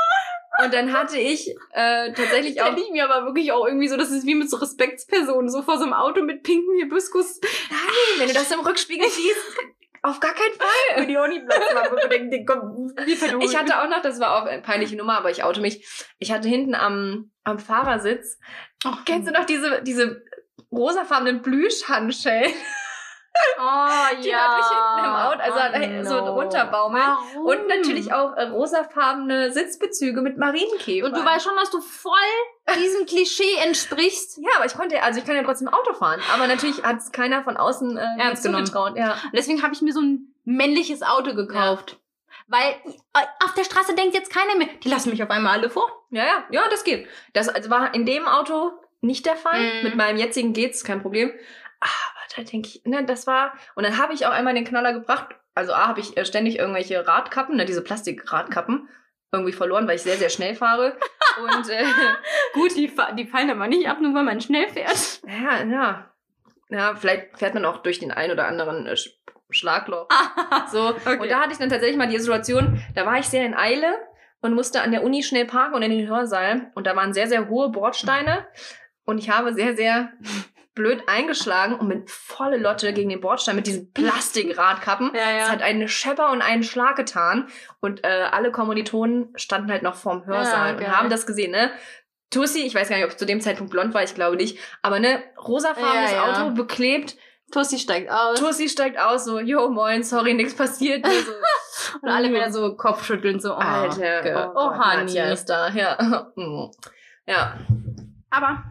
[0.63, 2.71] Und dann hatte ich äh, tatsächlich auch.
[2.71, 5.61] Stell ich mir aber wirklich auch irgendwie so, das ist wie mit so Respektspersonen, so
[5.61, 7.39] vor so einem Auto mit pinken Hibiskus.
[8.17, 9.57] Wenn du das im Rückspiegel siehst,
[10.01, 11.17] auf gar keinen Fall.
[11.23, 13.41] Uni-Platz war, wo wir denken, wir verduschen.
[13.41, 15.85] Ich hatte auch noch, das war auch eine peinliche Nummer, aber ich oute mich.
[16.19, 18.39] Ich hatte hinten am, am Fahrersitz,
[18.85, 20.23] oh, kennst du noch diese, diese
[20.71, 22.53] rosafarbenen Plüschhandschellen?
[23.59, 24.37] Oh, Die ja.
[24.37, 27.03] hatte ich hinten im Auto, also Oh, so ein Runterbaumeln.
[27.33, 27.45] Warum?
[27.45, 31.07] Und natürlich auch äh, rosafarbene Sitzbezüge mit Marienkäfer.
[31.07, 32.13] Und du weißt schon, dass du voll
[32.75, 34.37] diesem Klischee entsprichst.
[34.37, 36.21] Ja, aber ich konnte, also ich kann ja trotzdem Auto fahren.
[36.33, 38.65] Aber natürlich hat es keiner von außen äh, Ernst genommen.
[38.65, 38.95] zugetraut.
[38.97, 39.13] Ja.
[39.13, 41.97] Und deswegen habe ich mir so ein männliches Auto gekauft.
[42.47, 42.75] Weil
[43.15, 45.87] äh, auf der Straße denkt jetzt keiner mehr, die lassen mich auf einmal alle vor.
[46.11, 47.07] ja, ja, ja, das geht.
[47.33, 48.71] Das also war in dem Auto
[49.01, 49.59] nicht der Fall.
[49.59, 49.83] Mhm.
[49.83, 51.31] Mit meinem jetzigen geht's, kein Problem.
[52.37, 53.53] Da denke ich, ne, das war.
[53.75, 55.35] Und dann habe ich auch einmal den Knaller gebracht.
[55.55, 58.87] Also A, habe ich äh, ständig irgendwelche Radkappen, ne, diese Plastikradkappen,
[59.31, 60.97] irgendwie verloren, weil ich sehr, sehr schnell fahre.
[61.41, 61.83] Und äh,
[62.53, 65.21] Gut, die, die fallen aber nicht ab, nur weil man schnell fährt.
[65.27, 66.11] Ja, ja.
[66.69, 69.09] Ja, vielleicht fährt man auch durch den ein oder anderen äh, Sch
[69.49, 70.07] Schlagloch.
[70.71, 70.89] So.
[70.89, 71.17] Okay.
[71.19, 73.95] Und da hatte ich dann tatsächlich mal die Situation, da war ich sehr in Eile
[74.41, 76.71] und musste an der Uni schnell parken und in den Hörsaal.
[76.75, 78.45] Und da waren sehr, sehr hohe Bordsteine.
[79.05, 80.11] Und ich habe sehr, sehr
[80.77, 85.11] blöd eingeschlagen und mit volle Lotte gegen den Bordstein mit diesen Plastikradkappen.
[85.13, 87.47] Ja, Es hat einen Schepper und einen Schlag getan.
[87.81, 91.71] Und äh, alle Kommilitonen standen halt noch vorm Hörsaal Ja, und haben das gesehen, ne?
[92.29, 94.59] Tussi, ich weiß gar nicht, ob es zu dem Zeitpunkt blond war, ich glaube nicht.
[94.83, 96.43] Aber ne, rosafarbenes Ja, ja.
[96.43, 97.17] Auto, beklebt.
[97.51, 98.39] Tussi steigt aus.
[98.39, 101.05] Tussi steigt aus, so, yo, moin, sorry, nichts passiert.
[101.07, 101.31] So,
[102.01, 105.31] und alle wieder so Kopfschütteln, so, oh, Alter, oh, oh, Gott, Honey.
[105.31, 106.31] Ist da, ja.
[107.25, 107.57] Ja.
[108.29, 108.63] Aber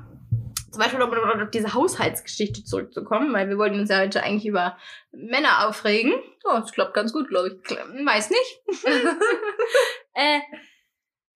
[0.76, 4.76] zum Beispiel, um auf diese Haushaltsgeschichte zurückzukommen, weil wir wollten uns ja heute eigentlich über
[5.12, 6.12] Männer aufregen.
[6.44, 7.70] Oh, das klappt ganz gut, glaube ich.
[8.06, 8.84] Weiß nicht.
[10.14, 10.40] äh,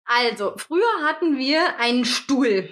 [0.06, 2.70] also, früher hatten wir einen Stuhl.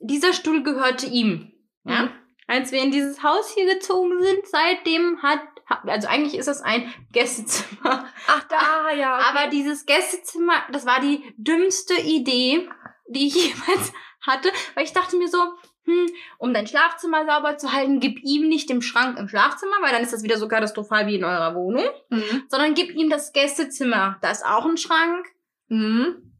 [0.00, 1.52] Dieser Stuhl gehörte ihm.
[1.84, 2.04] Ja?
[2.04, 2.10] Mhm.
[2.46, 6.62] Als wir in dieses Haus hier gezogen sind, seitdem hat, ha- also eigentlich ist das
[6.62, 8.08] ein Gästezimmer.
[8.26, 9.18] Ach, da, ja.
[9.18, 9.26] okay.
[9.28, 12.68] Aber dieses Gästezimmer, das war die dümmste Idee,
[13.08, 13.92] die ich jemals
[14.26, 15.38] hatte, weil ich dachte mir so,
[15.84, 16.06] hm,
[16.38, 20.02] um dein Schlafzimmer sauber zu halten, gib ihm nicht den Schrank im Schlafzimmer, weil dann
[20.02, 22.44] ist das wieder so katastrophal wie in eurer Wohnung, Mhm.
[22.48, 24.18] sondern gib ihm das Gästezimmer.
[24.20, 25.26] Da ist auch ein Schrank.
[25.68, 26.32] Mhm.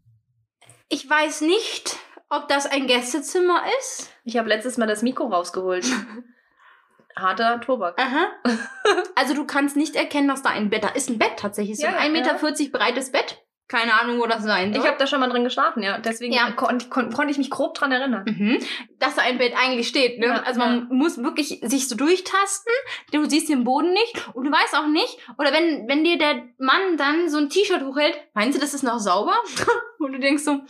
[0.88, 1.96] Ich weiß nicht,
[2.28, 4.10] ob das ein Gästezimmer ist.
[4.24, 5.84] Ich habe letztes Mal das Mikro rausgeholt.
[7.16, 7.98] Harter Tobak.
[8.00, 8.26] Aha.
[9.14, 11.84] Also du kannst nicht erkennen, dass da ein Bett, da ist ein Bett tatsächlich, so
[11.84, 12.32] Ja, ein 1,40 ja.
[12.62, 13.38] Meter breites Bett.
[13.70, 14.82] Keine Ahnung, wo das sein soll.
[14.82, 15.98] Ich habe da schon mal drin geschlafen, ja.
[15.98, 16.50] Deswegen Ja.
[16.50, 18.24] kon kon konnte ich mich grob dran erinnern.
[18.26, 18.58] Mhm.
[18.98, 20.18] Dass da ein Bett eigentlich steht.
[20.18, 20.26] Ne?
[20.26, 22.72] Ja, also man muss wirklich sich so durchtasten.
[23.12, 25.16] Du siehst den Boden nicht und du weißt auch nicht.
[25.38, 28.82] Oder wenn, wenn dir der Mann dann so ein T-Shirt hochhält, meinst du, das ist
[28.82, 29.36] noch sauber?
[30.00, 30.60] und du denkst so,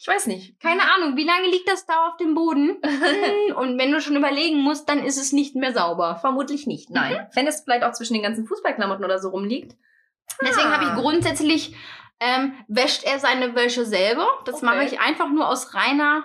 [0.00, 0.58] Ich weiß nicht.
[0.58, 2.78] keine Ahnung, wie lange liegt das da auf dem Boden?
[2.84, 6.16] Hm, und wenn du schon überlegen musst, dann ist es nicht mehr sauber.
[6.22, 6.88] Vermutlich nicht.
[6.88, 7.26] Nein.
[7.34, 9.76] Wenn es vielleicht auch zwischen den ganzen Fußballklamotten oder so rumliegt.
[10.40, 10.78] Deswegen Ah.
[10.78, 11.74] habe ich grundsätzlich,
[12.20, 14.26] ähm, wäscht er seine Wäsche selber.
[14.44, 14.66] Das Okay.
[14.66, 16.24] mache ich einfach nur aus reiner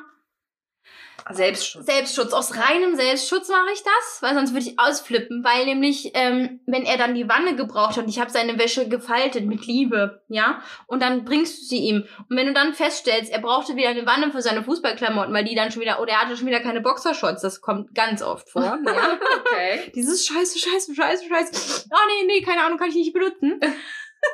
[1.29, 1.85] Selbstschutz.
[1.85, 2.33] Selbstschutz.
[2.33, 5.43] Aus reinem Selbstschutz mache ich das, weil sonst würde ich ausflippen.
[5.43, 8.89] Weil nämlich, ähm, wenn er dann die Wanne gebraucht hat und ich habe seine Wäsche
[8.89, 12.05] gefaltet mit Liebe, ja, und dann bringst du sie ihm.
[12.27, 15.55] Und wenn du dann feststellst, er brauchte wieder eine Wanne für seine Fußballklamotten, weil die
[15.55, 18.79] dann schon wieder, oder er hatte schon wieder keine Boxershorts, das kommt ganz oft vor,
[18.85, 19.19] ja.
[19.45, 19.91] Okay.
[19.93, 21.85] Dieses Scheiße, Scheiße, Scheiße, Scheiße.
[21.91, 23.59] Oh nee, nee, keine Ahnung, kann ich nicht benutzen.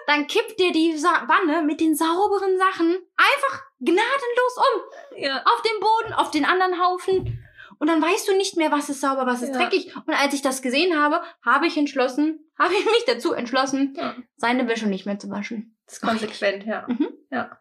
[0.07, 5.41] Dann kippt dir die Wanne mit den sauberen Sachen einfach gnadenlos um Ja.
[5.43, 7.43] auf den Boden, auf den anderen Haufen.
[7.79, 9.57] Und dann weißt du nicht mehr, was ist sauber, was ist Ja.
[9.59, 9.93] dreckig.
[9.95, 14.15] Und als ich das gesehen habe, habe ich entschlossen, habe ich mich dazu entschlossen, Ja.
[14.35, 15.77] seine Wäsche nicht mehr zu waschen.
[15.85, 16.85] Das ist konsequent, ja.
[16.87, 17.09] Mhm.
[17.31, 17.59] Ja.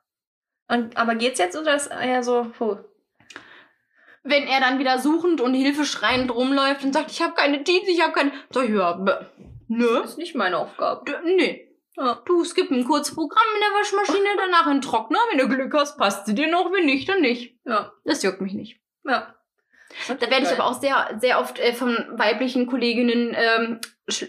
[0.68, 2.77] Und, aber geht's jetzt oder ist eher so, puh.
[4.24, 8.03] Wenn er dann wieder suchend und hilfeschreiend rumläuft und sagt, ich habe keine Jeans, ich
[8.03, 8.33] habe keine...
[8.51, 8.99] Sag ich, ja,
[9.68, 11.05] nö, ist nicht meine Aufgabe.
[11.09, 11.66] d- nee.
[11.97, 12.22] Ja.
[12.26, 15.18] Du skippen ein kurzes Programm in der Waschmaschine, danach in den Trockner.
[15.30, 17.59] Wenn du Glück hast, passt sie dir noch, wenn nicht, dann nicht.
[17.64, 17.92] Ja.
[18.05, 18.80] Das juckt mich nicht.
[19.05, 19.34] Ja.
[20.09, 23.80] Da werde ich aber auch sehr, sehr oft äh, von weiblichen Kolleginnen ähm,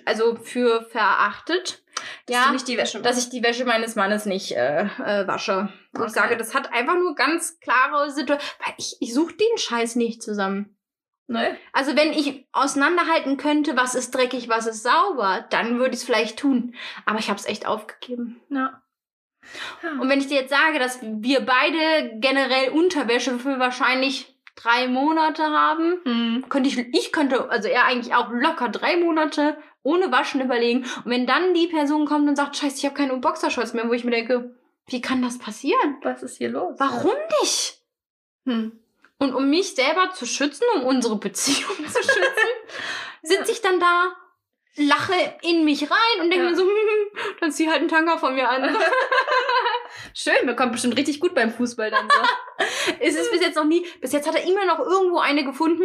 [0.05, 1.84] also für verachtet.
[2.28, 5.70] Dass du nicht die Wäsche dass ich die Wäsche meines Mannes nicht äh, äh, wasche.
[5.95, 6.05] Okay.
[6.05, 8.49] Ich sage, das hat einfach nur ganz klare Situation.
[8.63, 10.77] Weil ich, ich suche den Scheiß nicht zusammen.
[11.28, 11.58] Ne?
[11.74, 16.06] Also wenn ich auseinanderhalten könnte, was ist dreckig, was ist sauber, dann würde ich es
[16.06, 16.74] vielleicht tun.
[17.06, 18.42] Aber ich habe es echt aufgegeben.
[18.50, 18.82] Ja.
[20.00, 25.44] Und wenn ich dir jetzt sage, dass wir beide generell Unterwäsche für wahrscheinlich drei Monate
[25.44, 26.46] haben, Hm.
[26.50, 30.86] könnte ich, ich könnte, also er eigentlich auch locker drei Monate ohne Waschen überlegen.
[31.04, 33.94] Und wenn dann die Person kommt und sagt, scheiße, ich habe keine Boxershorts mehr, wo
[33.94, 34.56] ich mir denke,
[34.88, 35.98] wie kann das passieren?
[36.02, 36.76] Was ist hier los?
[36.78, 37.82] Warum nicht?
[38.46, 38.80] Hm.
[39.20, 42.53] Und um mich selber zu schützen, um unsere Beziehung zu schützen,
[43.24, 44.15] sitze ich dann da,
[44.76, 46.51] lache in mich rein und denke Ja.
[46.51, 48.78] mir so, hm, dann zieh halt einen Tanga von mir an.
[50.13, 52.65] Schön, mir kommt bestimmt richtig gut beim Fußball dann so.
[52.99, 55.84] es ist bis jetzt noch nie, bis jetzt hat er immer noch irgendwo eine gefunden.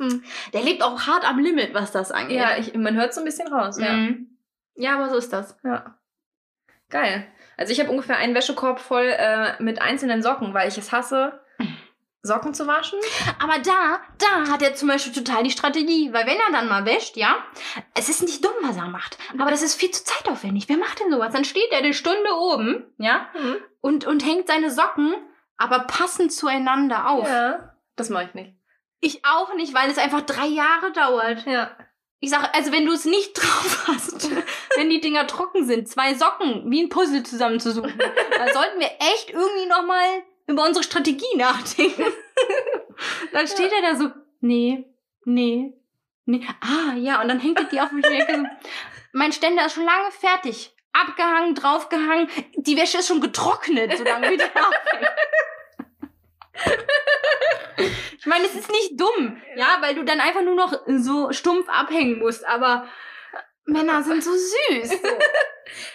[0.00, 0.24] Hm.
[0.52, 2.36] Der lebt auch hart am Limit, was das angeht.
[2.36, 3.92] ja, ich, man hört so ein bisschen raus, ja.
[3.92, 4.38] Mhm.
[4.74, 5.56] ja, aber so ist das.
[5.64, 5.98] Ja.
[6.90, 7.26] Geil.
[7.56, 11.40] Also ich habe ungefähr einen Wäschekorb voll äh, mit einzelnen Socken, weil ich es hasse,
[12.24, 12.98] Socken zu waschen.
[13.38, 16.84] Aber da, da hat er zum Beispiel total die Strategie, weil wenn er dann mal
[16.84, 17.36] wäscht, ja,
[17.94, 20.68] es ist nicht dumm, was er macht, aber das ist viel zu zeitaufwendig.
[20.68, 21.32] Wer macht denn sowas?
[21.32, 23.28] Dann steht er eine Stunde oben, ja,
[23.80, 25.14] und, und hängt seine Socken
[25.56, 27.28] aber passend zueinander auf.
[27.28, 27.74] Ja.
[27.96, 28.54] Das mache ich nicht.
[29.00, 31.46] Ich auch nicht, weil es einfach drei Jahre dauert.
[31.46, 31.76] Ja.
[32.20, 34.30] Ich sage, also wenn du es nicht drauf hast,
[34.76, 37.98] wenn die Dinger trocken sind, zwei Socken wie ein Puzzle zusammenzusuchen,
[38.38, 42.04] dann sollten wir echt irgendwie nochmal über unsere Strategie nachdenken.
[43.32, 44.84] dann steht er da so, nee,
[45.24, 45.72] nee,
[46.24, 46.46] nee.
[46.60, 48.04] Ah, ja, und dann hängt er die auf mich.
[49.12, 50.74] Mein Ständer ist schon lange fertig.
[50.92, 52.28] Abgehangen, draufgehangen.
[52.56, 55.10] Die Wäsche ist schon getrocknet, solange wie der aufhängt.
[58.18, 61.68] Ich meine, es ist nicht dumm, ja, weil du dann einfach nur noch so stumpf
[61.68, 62.88] abhängen musst, aber
[63.66, 64.90] Männer sind so süß.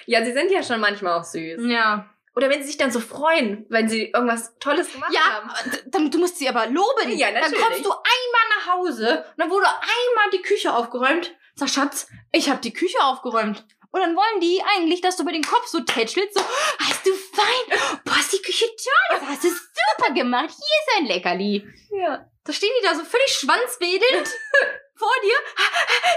[0.08, 1.62] Ja, sie sind ja schon manchmal auch süß.
[1.66, 2.10] Ja.
[2.40, 5.52] Oder wenn sie sich dann so freuen, wenn sie irgendwas Tolles gemacht Ja, haben.
[5.88, 7.12] dann, du musst sie aber loben.
[7.18, 7.60] Ja, Dann natürlich.
[7.66, 11.36] kommst du einmal nach Hause und dann wurde einmal die Küche aufgeräumt.
[11.56, 13.66] Sag, Schatz, ich habe die Küche aufgeräumt.
[13.92, 16.42] Und dann wollen die eigentlich, dass du über den Kopf so tätschelst, so,
[16.80, 20.98] hast du fein, boah, ist die Küche toll, das hast du super gemacht, hier ist
[20.98, 21.68] ein Leckerli.
[21.92, 22.26] Ja.
[22.46, 24.30] Da stehen die da so völlig schwanzwedelnd
[24.96, 25.36] vor dir.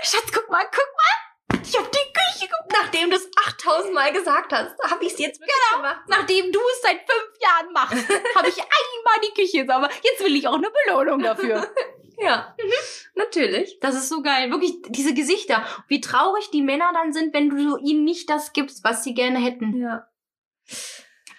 [0.05, 1.22] Schatz, guck mal, guck mal.
[1.63, 2.73] Ich hab die Küche gemacht.
[2.73, 6.01] Nachdem du es 8000 Mal gesagt hast, habe ich es jetzt wirklich gemacht.
[6.09, 9.89] Nachdem du es seit fünf Jahren machst, habe ich einmal die Küche sauber.
[10.03, 11.67] Jetzt will ich auch eine Belohnung dafür.
[12.19, 12.55] Ja,
[13.17, 13.79] natürlich.
[13.81, 14.51] Das ist so geil.
[14.51, 15.67] Wirklich, diese Gesichter.
[15.89, 19.41] Wie traurig die Männer dann sind, wenn du ihnen nicht das gibst, was sie gerne
[19.41, 19.77] hätten.
[19.81, 20.07] Ja.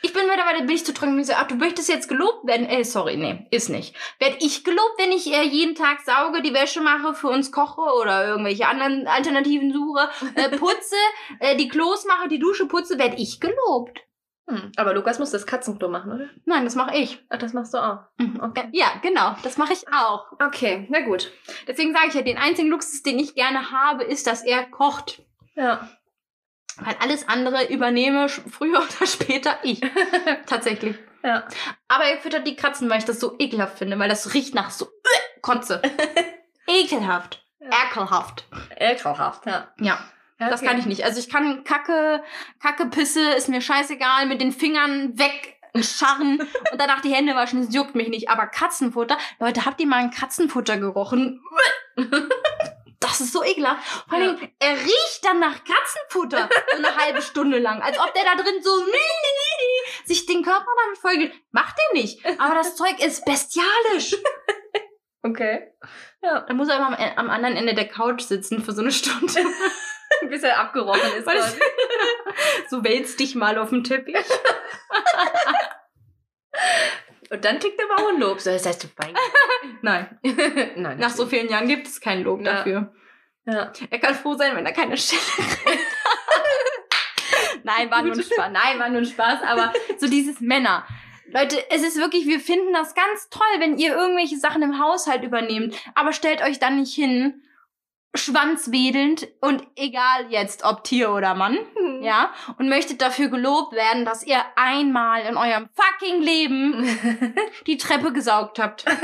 [0.05, 1.17] Ich bin mittlerweile, bin ich zu trocken.
[1.17, 2.67] Ich so, ach, du möchtest jetzt gelobt werden?
[2.67, 3.95] Äh, sorry, nee, ist nicht.
[4.19, 7.81] Werd ich gelobt, wenn ich äh, jeden Tag sauge, die Wäsche mache, für uns koche
[7.81, 10.95] oder irgendwelche anderen Alternativen suche, äh, putze,
[11.39, 14.01] äh, die Klos mache, die Dusche putze, werd ich gelobt.
[14.49, 14.73] Hm.
[14.75, 16.29] Aber Lukas muss das Katzenklo machen, oder?
[16.43, 17.23] Nein, das mache ich.
[17.29, 17.99] Ach, das machst du auch.
[18.17, 18.41] Mhm.
[18.41, 18.67] Okay.
[18.73, 20.25] Ja, genau, das mache ich auch.
[20.45, 21.31] Okay, na gut.
[21.65, 25.21] Deswegen sage ich ja, den einzigen Luxus, den ich gerne habe, ist, dass er kocht.
[25.55, 25.89] Ja.
[26.77, 29.81] Weil alles andere übernehme früher oder später ich.
[30.45, 30.97] Tatsächlich.
[31.23, 31.47] Ja.
[31.87, 34.71] Aber er füttert die Katzen, weil ich das so ekelhaft finde, weil das riecht nach
[34.71, 35.81] so äh, Kotze.
[36.67, 37.45] Ekelhaft.
[37.59, 37.69] Ja.
[37.85, 38.45] Ekelhaft.
[38.77, 39.69] Ekelhaft, ja.
[39.79, 39.99] Ja,
[40.37, 41.05] das kann ich nicht.
[41.05, 42.23] Also ich kann Kacke,
[42.61, 47.73] Kacke, Pisse, ist mir scheißegal, mit den Fingern wegscharren und danach die Hände waschen, das
[47.73, 48.29] juckt mich nicht.
[48.29, 51.41] Aber Katzenfutter, Leute, habt ihr mal ein Katzenfutter gerochen?
[53.03, 53.83] Das ist so ekelhaft.
[54.07, 57.81] Vor allem, er riecht dann nach Katzenfutter so eine halbe Stunde lang.
[57.81, 58.71] Als ob der da drin so
[60.05, 61.33] sich den Körper damit vollgeht.
[61.51, 62.25] Macht er nicht.
[62.39, 64.15] Aber das Zeug ist bestialisch.
[65.21, 65.73] Okay.
[66.21, 66.41] Ja.
[66.41, 69.33] Dann muss er immer am, am anderen Ende der Couch sitzen für so eine Stunde.
[70.29, 71.27] Bis er abgerochen ist.
[72.69, 74.15] So wälz dich mal auf dem Teppich.
[77.33, 78.39] Und dann kriegt er aber auch ein Lob.
[78.39, 79.15] So, das heißt, du fein.
[79.81, 80.19] Nein,
[80.75, 80.99] Nein.
[80.99, 82.53] nach so vielen Jahren gibt es kein Lob Ja.
[82.57, 82.93] dafür.
[83.45, 83.73] Ja.
[83.89, 85.19] Er kann froh sein, wenn er keine Stelle
[85.63, 85.79] kriegt.
[87.63, 88.21] Nein, war nur ein.
[88.23, 88.51] Spaß.
[88.51, 89.39] Nein, war nur ein Spaß.
[89.47, 90.85] Aber so dieses Männer.
[91.31, 95.23] Leute, es ist wirklich, wir finden das ganz toll, wenn ihr irgendwelche Sachen im Haushalt
[95.23, 95.75] übernehmt.
[95.95, 97.41] Aber stellt euch dann nicht hin,
[98.13, 101.57] schwanzwedelnd und egal jetzt, ob Tier oder Mann,
[102.03, 107.35] ja, und möchtet dafür gelobt werden, dass ihr einmal in eurem fucking Leben
[107.67, 108.85] die Treppe gesaugt habt.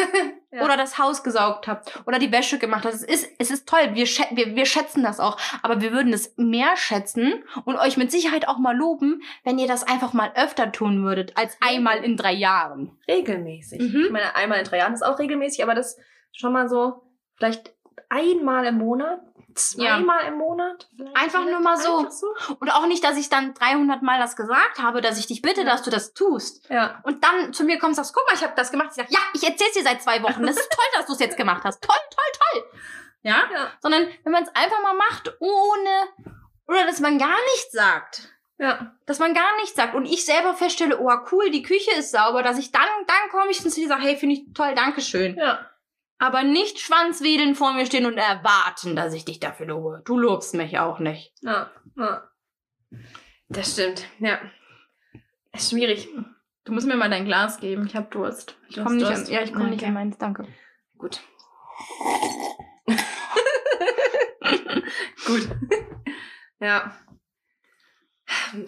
[0.52, 0.66] Ja.
[0.66, 2.02] Oder das Haus gesaugt habt.
[2.08, 2.96] Oder die Wäsche gemacht habt.
[2.96, 3.92] Es ist, es ist toll.
[3.94, 5.38] Wir, schä wir, wir schätzen das auch.
[5.62, 9.68] Aber wir würden es mehr schätzen und euch mit Sicherheit auch mal loben, wenn ihr
[9.68, 12.98] das einfach mal öfter tun würdet, als einmal in drei Jahren.
[13.08, 13.80] regelmäßig.
[13.80, 14.06] Mhm.
[14.06, 16.00] Ich meine, einmal in drei Jahren ist auch regelmäßig, aber das
[16.32, 17.04] schon mal so,
[17.38, 17.72] vielleicht
[18.10, 19.22] einmal im Monat,
[19.56, 20.88] zweimal im Monat.
[20.96, 22.00] vielleicht Einfach nur mal so.
[22.00, 22.28] Einfach so.
[22.60, 25.66] Und auch nicht, dass ich dann 300 Mal das gesagt habe, dass ich dich bitte,
[25.66, 26.70] dass du das tust.
[26.70, 27.00] Ja.
[27.04, 28.90] Und dann zu mir kommst und sagst, guck mal, ich habe das gemacht.
[28.92, 30.46] Ich sag, ja, ich erzähl's dir seit zwei Wochen.
[30.46, 31.82] Das ist toll, dass du es jetzt gemacht hast.
[31.84, 32.80] Toll, toll, toll.
[33.22, 33.44] Ja?
[33.54, 33.72] Ja.
[33.82, 36.34] Sondern wenn man es einfach mal macht, ohne,
[36.68, 38.30] oder dass man gar nichts sagt.
[38.62, 38.94] Ja.
[39.06, 42.44] dass man gar nichts sagt und ich selber feststelle, oh cool, die Küche ist sauber,
[42.44, 45.38] dass ich dann, dann komme ich und zu dir sage, hey, finde ich toll, Dankeschön.
[45.38, 45.66] Ja.
[46.20, 50.02] Aber nicht schwanzwedeln vor mir stehen und erwarten, dass ich dich dafür lobe.
[50.06, 51.34] Du lobst mich auch nicht.
[51.42, 51.72] Ja.
[51.98, 52.30] ja.
[53.48, 54.06] Das stimmt.
[54.20, 54.40] Ja.
[55.54, 56.10] Ist schwierig.
[56.66, 58.58] Du musst mir mal dein Glas geben, ich habe Durst.
[58.68, 59.28] Ich Du komme nicht Durst?
[59.28, 59.88] an, ja, ich komme nicht Okay.
[59.88, 60.46] an meins, danke.
[60.98, 61.22] Gut.
[65.26, 65.48] Gut.
[66.60, 66.92] ja.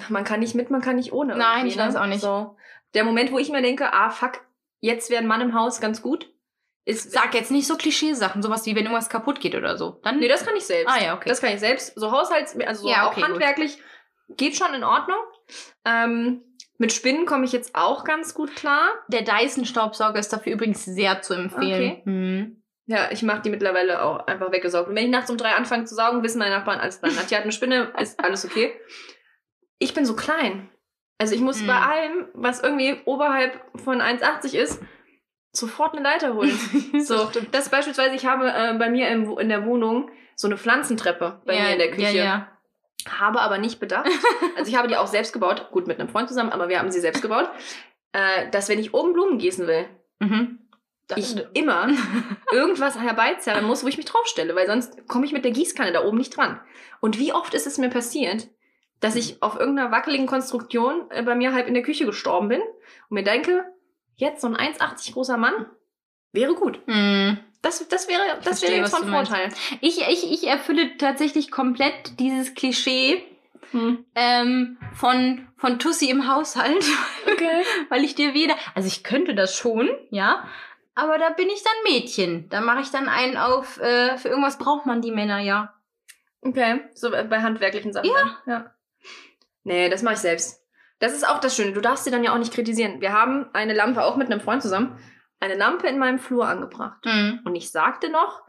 [0.09, 1.35] Man kann nicht mit, man kann nicht ohne.
[1.35, 1.83] Nein, irgendwie, ne?
[1.83, 2.21] ich weiß auch nicht.
[2.21, 2.55] So.
[2.93, 4.39] Der Moment, wo ich mir denke, ah, fuck,
[4.79, 6.31] jetzt wäre ein Mann im Haus ganz gut,
[6.85, 7.11] ist.
[7.11, 9.99] Sag jetzt nicht so Klischeesachen, sowas wie wenn irgendwas kaputt geht oder so.
[10.03, 10.91] Dann Nee, das kann ich selbst.
[10.93, 11.29] Ah ja, okay.
[11.29, 11.93] Das kann ich selbst.
[11.95, 13.29] So Haushalts, also so Ja, auch okay, gut.
[13.29, 13.77] handwerklich
[14.29, 15.17] geht schon in Ordnung.
[15.85, 16.41] Ähm,
[16.77, 18.89] mit Spinnen komme ich jetzt auch ganz gut klar.
[19.07, 21.91] der Dyson Staubsauger ist dafür übrigens sehr zu empfehlen.
[21.91, 22.01] Okay.
[22.05, 22.63] Mhm.
[22.87, 24.89] Ja, ich mache die mittlerweile auch einfach weggesaugt.
[24.89, 27.11] Und wenn ich nachts um drei anfange zu saugen, wissen meine Nachbarn alles dran.
[27.29, 28.73] Die hat eine Spinne, ist alles okay.
[29.77, 30.69] Ich bin so klein.
[31.17, 31.67] Also ich muss Mhm.
[31.67, 34.81] bei allem, was irgendwie oberhalb von 1,80 ist,
[35.51, 36.57] sofort eine Leiter holen.
[36.99, 41.41] So, das beispielsweise, ich habe äh, bei mir im, in der Wohnung so eine Pflanzentreppe
[41.45, 42.17] bei ja, mir in der Küche.
[42.17, 42.47] Ja, ja.
[43.19, 44.09] Habe aber nicht bedacht.
[44.57, 45.69] Also ich habe die auch selbst gebaut.
[45.71, 47.49] Gut, mit einem Freund zusammen, aber wir haben sie selbst gebaut.
[48.11, 49.87] Äh, dass wenn ich oben Blumen gießen will,
[50.19, 50.59] Mhm.
[51.15, 51.89] ich immer
[52.51, 56.05] irgendwas herbeizerren muss, wo ich mich draufstelle, weil sonst komme ich mit der Gießkanne da
[56.05, 56.59] oben nicht dran.
[56.99, 58.47] Und wie oft ist es mir passiert,
[58.99, 62.61] dass ich auf irgendeiner wackeligen Konstruktion äh, bei mir halb in der Küche gestorben bin
[62.61, 63.65] und mir denke,
[64.21, 65.65] jetzt so ein 1,80 großer Mann
[66.31, 66.79] wäre gut.
[66.87, 67.39] Mhm.
[67.61, 69.09] Das, das wäre, das Verstehe, wäre jetzt von.
[69.09, 69.49] Vorteil.
[69.81, 73.23] Ich, ich, ich erfülle tatsächlich komplett dieses Klischee
[73.71, 74.05] Hm.
[74.15, 76.83] ähm, von, von Tussi im Haushalt,
[77.31, 77.63] Okay.
[77.87, 80.45] weil ich dir weder, also ich könnte das schon, ja,
[80.93, 82.49] aber da bin ich dann Mädchen.
[82.49, 85.73] Da mache ich dann einen auf, äh, für irgendwas braucht man die Männer ja.
[86.41, 88.09] Okay, so äh, bei handwerklichen Sachen.
[88.09, 88.37] Ja.
[88.45, 88.75] ja.
[89.63, 90.60] Nee, das mache ich selbst.
[91.01, 91.73] Das ist auch das Schöne.
[91.73, 93.01] Du darfst sie dann ja auch nicht kritisieren.
[93.01, 94.97] Wir haben eine Lampe auch mit einem Freund zusammen,
[95.39, 97.03] eine Lampe in meinem Flur angebracht.
[97.03, 97.41] Mhm.
[97.43, 98.41] Und ich sagte noch,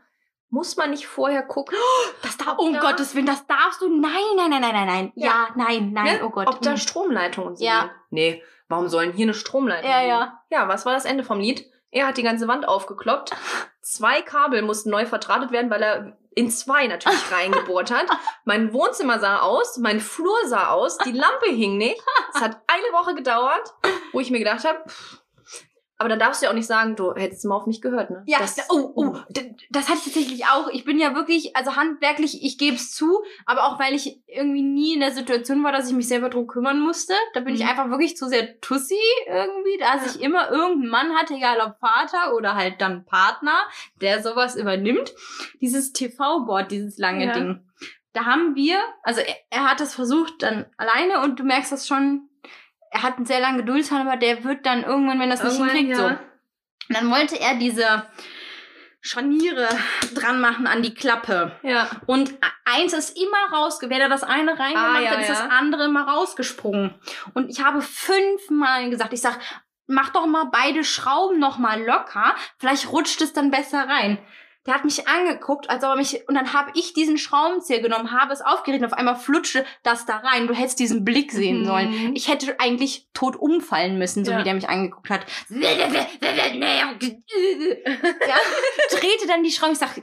[0.51, 1.77] muss man nicht vorher gucken,
[2.23, 5.13] Das darf, um da- Gottes Willen, das darfst du, nein, nein, nein, nein, nein, nein,
[5.15, 5.49] ja, Ja.
[5.57, 6.25] nein, nein, ne?
[6.25, 6.47] oh Gott.
[6.47, 6.77] ob da Mhm.
[6.77, 7.67] Stromleitungen sind?
[7.67, 7.91] Ja.
[8.11, 10.11] Nee, warum sollen hier eine Stromleitung Ja, liegen?
[10.11, 10.43] ja.
[10.51, 11.65] Ja, was war das Ende vom Lied?
[11.91, 13.31] Er hat die ganze Wand aufgekloppt.
[13.81, 18.07] Zwei Kabel mussten neu verdrahtet werden, weil er in zwei natürlich reingebohrt hat.
[18.45, 22.03] Mein Wohnzimmer sah aus, mein Flur sah aus, die Lampe hing nicht.
[22.35, 23.75] Es hat eine Woche gedauert,
[24.13, 24.83] wo ich mir gedacht habe,
[25.99, 28.23] aber dann darfst du ja auch nicht sagen, du hättest mal auf mich gehört, ne?
[28.27, 30.69] Ja, das, oh, oh, d- das hatte ich tatsächlich auch.
[30.69, 34.63] Ich bin ja wirklich, also handwerklich, ich gebe es zu, aber auch weil ich irgendwie
[34.63, 37.15] nie in der Situation war, dass ich mich selber drum kümmern musste.
[37.35, 37.69] Da bin ich Mhm.
[37.69, 38.97] einfach wirklich zu sehr Tussi
[39.29, 40.11] irgendwie, dass Ja.
[40.15, 43.55] ich immer irgendeinen Mann hatte, egal ob Vater oder halt dann Partner,
[44.01, 45.13] der sowas übernimmt.
[45.61, 47.33] Dieses TV-Board, dieses lange Ja.
[47.33, 47.69] Ding.
[48.15, 51.87] Da haben wir, also er, er hat es versucht dann alleine und du merkst das
[51.87, 52.29] schon,
[52.93, 55.91] er hat einen sehr langen Geduldsfaden, aber der wird dann irgendwann, wenn das nicht hinkriegt,
[55.91, 55.97] ja.
[55.97, 56.05] so.
[56.05, 58.05] Und dann wollte er diese
[59.01, 59.67] Scharniere
[60.15, 61.53] dran machen an die Klappe.
[61.63, 61.89] Ja.
[62.07, 62.35] Und
[62.65, 63.89] eins ist immer rausge...
[63.89, 65.49] Wenn er das eine reingemacht Ah, ja, hat, ist das ja.
[65.49, 66.95] andere immer rausgesprungen.
[67.33, 69.39] Und ich habe fünfmal gesagt, ich sag,
[69.87, 72.35] mach doch mal beide Schrauben noch mal locker.
[72.59, 74.19] Vielleicht rutscht es dann besser rein.
[74.65, 78.13] Der hat mich angeguckt, als ob er mich, und dann habe ich diesen Schraubenzieher genommen,
[78.13, 80.47] habe es aufgerichtet, und auf einmal flutschte das da rein.
[80.47, 81.67] Du hättest diesen Blick sehen Mhm.
[81.67, 82.15] sollen.
[82.17, 84.39] Ich hätte eigentlich tot umfallen müssen, so Ja.
[84.39, 85.27] wie der mich angeguckt hat.
[85.51, 85.89] ja,
[88.91, 90.01] drehte dann die Schraube, ich sag,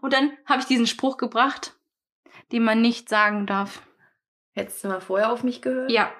[0.00, 1.72] und dann habe ich diesen Spruch gebracht,
[2.52, 3.82] den man nicht sagen darf.
[4.54, 5.90] Hättest du mal vorher auf mich gehört?
[5.90, 6.10] Ja.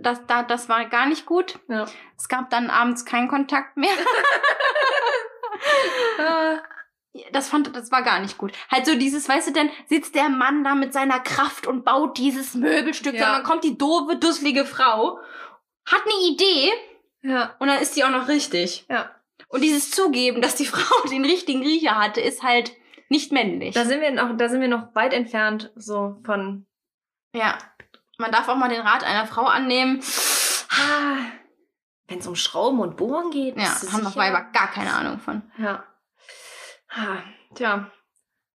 [0.00, 1.58] Das, da, das war gar nicht gut.
[1.68, 1.86] Ja.
[2.16, 3.90] Es gab dann abends keinen Kontakt mehr.
[7.32, 8.52] Das fand, das war gar nicht gut.
[8.70, 12.16] Halt so dieses, weißt du denn, sitzt der Mann da mit seiner Kraft und baut
[12.18, 13.24] dieses Möbelstück, Ja.
[13.24, 15.18] sondern kommt die doofe, dusselige Frau,
[15.86, 16.70] hat eine Idee
[17.22, 17.56] Ja.
[17.58, 18.86] und dann ist die auch noch richtig.
[18.88, 19.10] Ja.
[19.48, 22.72] Und dieses Zugeben, dass die Frau den richtigen Riecher hatte, ist halt
[23.08, 23.74] nicht männlich.
[23.74, 26.66] Da sind wir noch, da sind wir noch weit entfernt, so von.
[27.34, 27.56] ja.
[28.20, 30.02] Man darf auch mal den Rat einer Frau annehmen.
[32.08, 33.56] Wenn es um Schrauben und Bohren geht.
[33.56, 34.16] Ja, haben doch?
[34.16, 35.42] Weiber gar keine Ahnung von.
[35.58, 35.84] Ja.
[36.90, 37.18] Ah,
[37.54, 37.90] Tja,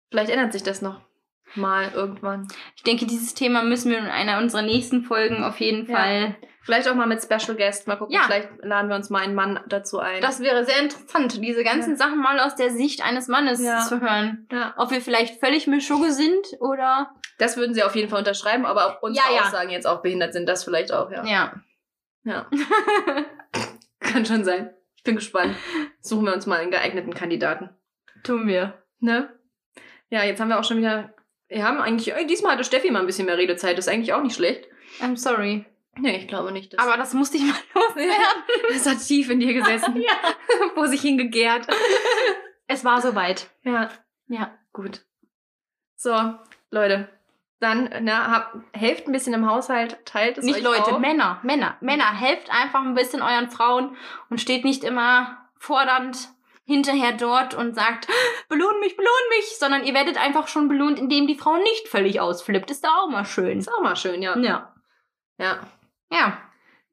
[0.09, 1.01] vielleicht ändert sich das noch
[1.55, 2.47] mal irgendwann.
[2.75, 5.95] Ich denke, dieses Thema müssen wir in einer unserer nächsten Folgen auf jeden Ja.
[5.97, 6.35] Fall.
[6.63, 7.87] Vielleicht auch mal mit Special Guest.
[7.87, 8.21] Mal gucken, Ja.
[8.25, 10.21] vielleicht laden wir uns mal einen Mann dazu ein.
[10.21, 11.97] Das wäre sehr interessant, diese ganzen Ja.
[11.97, 14.47] Sachen mal aus der Sicht eines Mannes zu hören.
[14.51, 14.73] ja.
[14.77, 17.13] Ob wir vielleicht völlig Mischugge sind oder.
[17.37, 19.27] Das würden sie auf jeden Fall unterschreiben, aber ob unsere.
[19.41, 21.23] Aussagen jetzt auch behindert sind, das vielleicht auch, ja.
[21.25, 21.53] Ja.
[22.23, 22.47] Ja.
[24.13, 24.73] Kann schon sein.
[24.95, 25.55] Ich bin gespannt.
[26.01, 27.69] Suchen wir uns mal einen geeigneten Kandidaten.
[28.23, 28.81] Tun wir.
[28.99, 29.37] Ne?
[30.09, 31.13] Ja, jetzt haben wir auch schon wieder.
[31.49, 32.13] Wir haben eigentlich.
[32.15, 33.77] äh, Diesmal hatte Steffi mal ein bisschen mehr Redezeit.
[33.77, 34.67] Das ist eigentlich auch nicht schlecht.
[35.01, 35.65] I'm sorry.
[35.97, 36.79] Nee, ich glaube nicht.
[36.79, 38.13] Aber das musste ich mal loswerden.
[38.69, 39.97] das hat tief in dir gesessen.
[40.01, 40.11] ja.
[40.73, 41.67] Vor sich hingegärt.
[42.67, 43.49] Es war soweit.
[43.63, 43.89] Ja,
[44.27, 44.57] Ja.
[44.71, 45.05] gut.
[45.95, 46.13] So,
[46.71, 47.09] Leute.
[47.63, 50.99] Dann, na, hab, helft ein bisschen im Haushalt, teilt es Nicht euch Leute, auf.
[50.99, 53.95] Männer, Männer, Männer, helft einfach ein bisschen euren Frauen
[54.29, 56.27] und steht nicht immer fordernd
[56.65, 58.09] hinterher dort und sagt,
[58.49, 62.19] belohn mich, belohn mich, sondern ihr werdet einfach schon belohnt, indem die Frau nicht völlig
[62.19, 62.69] ausflippt.
[62.69, 63.59] Ist da auch mal schön.
[63.59, 64.37] Ist auch mal schön, ja.
[64.37, 64.75] Ja.
[65.37, 65.59] Ja.
[66.11, 66.37] Ja.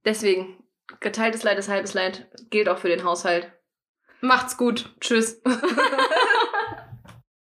[0.04, 0.62] Deswegen,
[1.00, 2.30] geteiltes Leid ist halbes Leid.
[2.50, 3.50] Gilt auch für den Haushalt.
[4.20, 4.94] Macht's gut.
[5.00, 5.42] Tschüss.